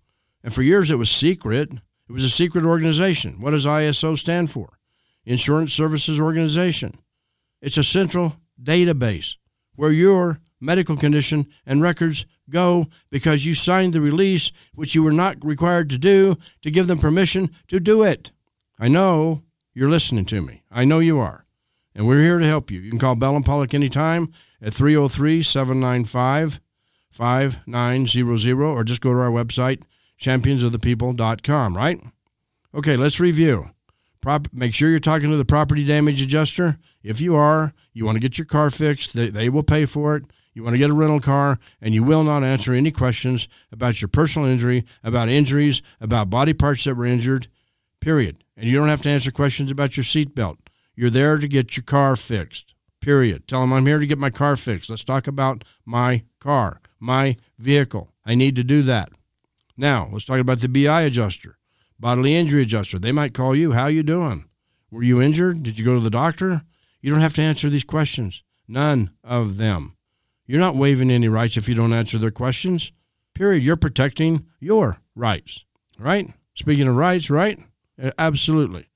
And 0.43 0.53
for 0.53 0.61
years 0.61 0.91
it 0.91 0.95
was 0.95 1.09
secret. 1.09 1.71
It 1.71 2.11
was 2.11 2.23
a 2.23 2.29
secret 2.29 2.65
organization. 2.65 3.39
What 3.39 3.51
does 3.51 3.65
ISO 3.65 4.17
stand 4.17 4.51
for? 4.51 4.79
Insurance 5.25 5.73
Services 5.73 6.19
Organization. 6.19 6.93
It's 7.61 7.77
a 7.77 7.83
central 7.83 8.37
database 8.61 9.35
where 9.75 9.91
your 9.91 10.39
medical 10.61 10.95
condition 10.95 11.47
and 11.65 11.81
records 11.81 12.25
go 12.49 12.85
because 13.09 13.45
you 13.45 13.55
signed 13.55 13.93
the 13.93 14.01
release, 14.01 14.51
which 14.73 14.95
you 14.95 15.03
were 15.03 15.11
not 15.11 15.43
required 15.43 15.89
to 15.89 15.97
do, 15.97 16.37
to 16.61 16.71
give 16.71 16.87
them 16.87 16.99
permission 16.99 17.49
to 17.67 17.79
do 17.79 18.03
it. 18.03 18.31
I 18.79 18.87
know 18.87 19.43
you're 19.73 19.89
listening 19.89 20.25
to 20.25 20.41
me. 20.41 20.63
I 20.71 20.85
know 20.85 20.99
you 20.99 21.19
are 21.19 21.45
and 21.95 22.07
we're 22.07 22.21
here 22.21 22.39
to 22.39 22.45
help 22.45 22.71
you. 22.71 22.79
You 22.79 22.89
can 22.89 22.99
call 22.99 23.15
Bell 23.15 23.35
and 23.35 23.45
Pollock 23.45 23.73
anytime 23.73 24.31
at 24.61 24.73
303 24.73 25.43
795 25.43 26.59
5900 27.09 28.61
or 28.61 28.83
just 28.83 29.01
go 29.01 29.11
to 29.11 29.19
our 29.19 29.29
website, 29.29 29.83
championsofthepeople.com, 30.19 31.75
right? 31.75 31.99
Okay, 32.73 32.95
let's 32.95 33.19
review. 33.19 33.71
Prop, 34.21 34.47
make 34.53 34.73
sure 34.73 34.89
you're 34.89 34.99
talking 34.99 35.29
to 35.29 35.35
the 35.35 35.43
property 35.43 35.83
damage 35.83 36.21
adjuster. 36.21 36.77
If 37.03 37.19
you 37.19 37.35
are, 37.35 37.73
you 37.91 38.05
want 38.05 38.15
to 38.15 38.21
get 38.21 38.37
your 38.37 38.45
car 38.45 38.69
fixed, 38.69 39.13
they, 39.13 39.29
they 39.29 39.49
will 39.49 39.63
pay 39.63 39.85
for 39.85 40.15
it. 40.15 40.25
You 40.53 40.63
want 40.63 40.73
to 40.73 40.77
get 40.79 40.89
a 40.89 40.93
rental 40.93 41.19
car, 41.19 41.59
and 41.81 41.93
you 41.93 42.03
will 42.03 42.23
not 42.23 42.43
answer 42.43 42.73
any 42.73 42.91
questions 42.91 43.47
about 43.71 44.01
your 44.01 44.09
personal 44.09 44.47
injury, 44.47 44.85
about 45.03 45.29
injuries, 45.29 45.81
about 46.01 46.29
body 46.29 46.53
parts 46.53 46.83
that 46.83 46.95
were 46.95 47.05
injured, 47.05 47.47
period. 48.01 48.43
And 48.57 48.69
you 48.69 48.77
don't 48.77 48.89
have 48.89 49.01
to 49.03 49.09
answer 49.09 49.31
questions 49.31 49.71
about 49.71 49.95
your 49.95 50.03
seatbelt. 50.03 50.57
You're 50.95 51.09
there 51.09 51.37
to 51.37 51.47
get 51.47 51.77
your 51.77 51.83
car 51.83 52.15
fixed. 52.15 52.75
Period. 52.99 53.47
Tell 53.47 53.61
them 53.61 53.73
I'm 53.73 53.85
here 53.85 53.97
to 53.97 54.05
get 54.05 54.19
my 54.19 54.29
car 54.29 54.55
fixed. 54.55 54.89
Let's 54.89 55.03
talk 55.03 55.25
about 55.25 55.63
my 55.85 56.23
car, 56.39 56.81
my 56.99 57.37
vehicle. 57.57 58.13
I 58.25 58.35
need 58.35 58.55
to 58.57 58.63
do 58.63 58.83
that. 58.83 59.09
Now, 59.75 60.09
let's 60.11 60.25
talk 60.25 60.39
about 60.39 60.59
the 60.59 60.69
BI 60.69 61.01
adjuster, 61.01 61.57
bodily 61.99 62.35
injury 62.35 62.61
adjuster. 62.61 62.99
They 62.99 63.11
might 63.11 63.33
call 63.33 63.55
you. 63.55 63.71
How 63.71 63.87
you 63.87 64.03
doing? 64.03 64.45
Were 64.91 65.01
you 65.01 65.21
injured? 65.21 65.63
Did 65.63 65.79
you 65.79 65.85
go 65.85 65.95
to 65.95 65.99
the 65.99 66.11
doctor? 66.11 66.61
You 67.01 67.11
don't 67.11 67.21
have 67.21 67.33
to 67.35 67.41
answer 67.41 67.69
these 67.69 67.83
questions. 67.83 68.43
None 68.67 69.11
of 69.23 69.57
them. 69.57 69.95
You're 70.51 70.59
not 70.59 70.75
waiving 70.75 71.09
any 71.09 71.29
rights 71.29 71.55
if 71.55 71.69
you 71.69 71.75
don't 71.75 71.93
answer 71.93 72.17
their 72.17 72.29
questions. 72.29 72.91
Period. 73.33 73.63
You're 73.63 73.77
protecting 73.77 74.47
your 74.59 74.97
rights, 75.15 75.63
right? 75.97 76.29
Speaking 76.55 76.89
of 76.89 76.97
rights, 76.97 77.29
right? 77.29 77.57
Absolutely. 78.19 78.89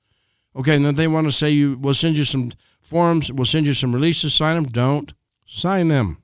Okay, 0.53 0.75
and 0.75 0.83
then 0.83 0.95
they 0.95 1.07
want 1.07 1.27
to 1.27 1.31
say 1.31 1.51
you 1.51 1.77
we'll 1.79 1.93
send 1.93 2.17
you 2.17 2.25
some 2.25 2.51
forms, 2.81 3.31
we'll 3.31 3.45
send 3.45 3.65
you 3.65 3.73
some 3.73 3.93
releases, 3.93 4.33
sign 4.33 4.55
them. 4.55 4.65
Don't 4.65 5.13
sign 5.45 5.87
them. 5.87 6.21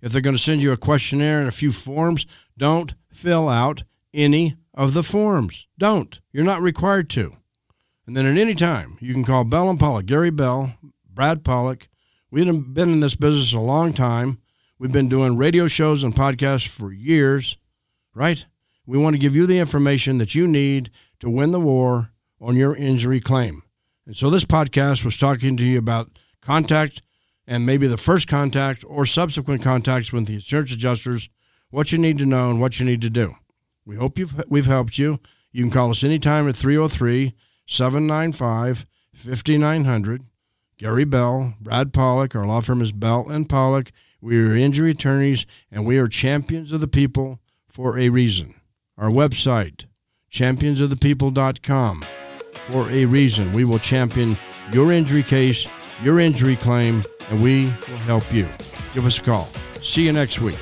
If 0.00 0.12
they're 0.12 0.22
going 0.22 0.34
to 0.34 0.42
send 0.42 0.62
you 0.62 0.72
a 0.72 0.78
questionnaire 0.78 1.38
and 1.38 1.48
a 1.48 1.52
few 1.52 1.70
forms, 1.70 2.24
don't 2.56 2.94
fill 3.12 3.50
out 3.50 3.82
any 4.14 4.56
of 4.72 4.94
the 4.94 5.02
forms. 5.02 5.66
Don't. 5.76 6.20
You're 6.32 6.42
not 6.42 6.62
required 6.62 7.10
to. 7.10 7.36
And 8.06 8.16
then 8.16 8.24
at 8.24 8.38
any 8.38 8.54
time, 8.54 8.96
you 8.98 9.12
can 9.12 9.24
call 9.24 9.44
Bell 9.44 9.68
and 9.68 9.78
Pollock, 9.78 10.06
Gary 10.06 10.30
Bell, 10.30 10.72
Brad 11.06 11.44
Pollock. 11.44 11.88
We've 12.32 12.46
been 12.46 12.94
in 12.94 13.00
this 13.00 13.14
business 13.14 13.52
a 13.52 13.60
long 13.60 13.92
time. 13.92 14.38
We've 14.78 14.90
been 14.90 15.10
doing 15.10 15.36
radio 15.36 15.66
shows 15.66 16.02
and 16.02 16.14
podcasts 16.14 16.66
for 16.66 16.90
years, 16.90 17.58
right? 18.14 18.42
We 18.86 18.96
want 18.96 19.12
to 19.12 19.18
give 19.18 19.36
you 19.36 19.46
the 19.46 19.58
information 19.58 20.16
that 20.16 20.34
you 20.34 20.48
need 20.48 20.90
to 21.20 21.28
win 21.28 21.52
the 21.52 21.60
war 21.60 22.12
on 22.40 22.56
your 22.56 22.74
injury 22.74 23.20
claim. 23.20 23.62
And 24.06 24.16
so 24.16 24.30
this 24.30 24.46
podcast 24.46 25.04
was 25.04 25.18
talking 25.18 25.58
to 25.58 25.62
you 25.62 25.78
about 25.78 26.18
contact 26.40 27.02
and 27.46 27.66
maybe 27.66 27.86
the 27.86 27.98
first 27.98 28.28
contact 28.28 28.82
or 28.88 29.04
subsequent 29.04 29.62
contacts 29.62 30.10
with 30.10 30.24
the 30.24 30.36
insurance 30.36 30.72
adjusters, 30.72 31.28
what 31.68 31.92
you 31.92 31.98
need 31.98 32.16
to 32.16 32.24
know 32.24 32.48
and 32.48 32.62
what 32.62 32.80
you 32.80 32.86
need 32.86 33.02
to 33.02 33.10
do. 33.10 33.34
We 33.84 33.96
hope 33.96 34.18
you've, 34.18 34.42
we've 34.48 34.64
helped 34.64 34.96
you. 34.96 35.20
You 35.52 35.64
can 35.64 35.70
call 35.70 35.90
us 35.90 36.02
anytime 36.02 36.48
at 36.48 36.56
303 36.56 37.34
795 37.66 38.86
5900. 39.14 40.24
Gary 40.78 41.04
Bell, 41.04 41.54
Brad 41.60 41.92
Pollock, 41.92 42.34
our 42.34 42.46
law 42.46 42.60
firm 42.60 42.82
is 42.82 42.92
Bell 42.92 43.28
and 43.28 43.48
Pollock. 43.48 43.90
We 44.20 44.38
are 44.38 44.54
injury 44.54 44.90
attorneys 44.90 45.46
and 45.70 45.86
we 45.86 45.98
are 45.98 46.06
champions 46.06 46.72
of 46.72 46.80
the 46.80 46.88
people 46.88 47.40
for 47.68 47.98
a 47.98 48.08
reason. 48.08 48.54
Our 48.98 49.10
website, 49.10 49.86
championsofthepeople.com 50.30 52.04
for 52.66 52.90
a 52.90 53.04
reason. 53.06 53.52
We 53.52 53.64
will 53.64 53.78
champion 53.78 54.36
your 54.72 54.92
injury 54.92 55.22
case, 55.22 55.66
your 56.02 56.20
injury 56.20 56.56
claim, 56.56 57.04
and 57.28 57.42
we 57.42 57.66
will 57.66 57.98
help 57.98 58.32
you. 58.32 58.48
Give 58.94 59.06
us 59.06 59.18
a 59.18 59.22
call. 59.22 59.48
See 59.82 60.04
you 60.04 60.12
next 60.12 60.40
week. 60.40 60.58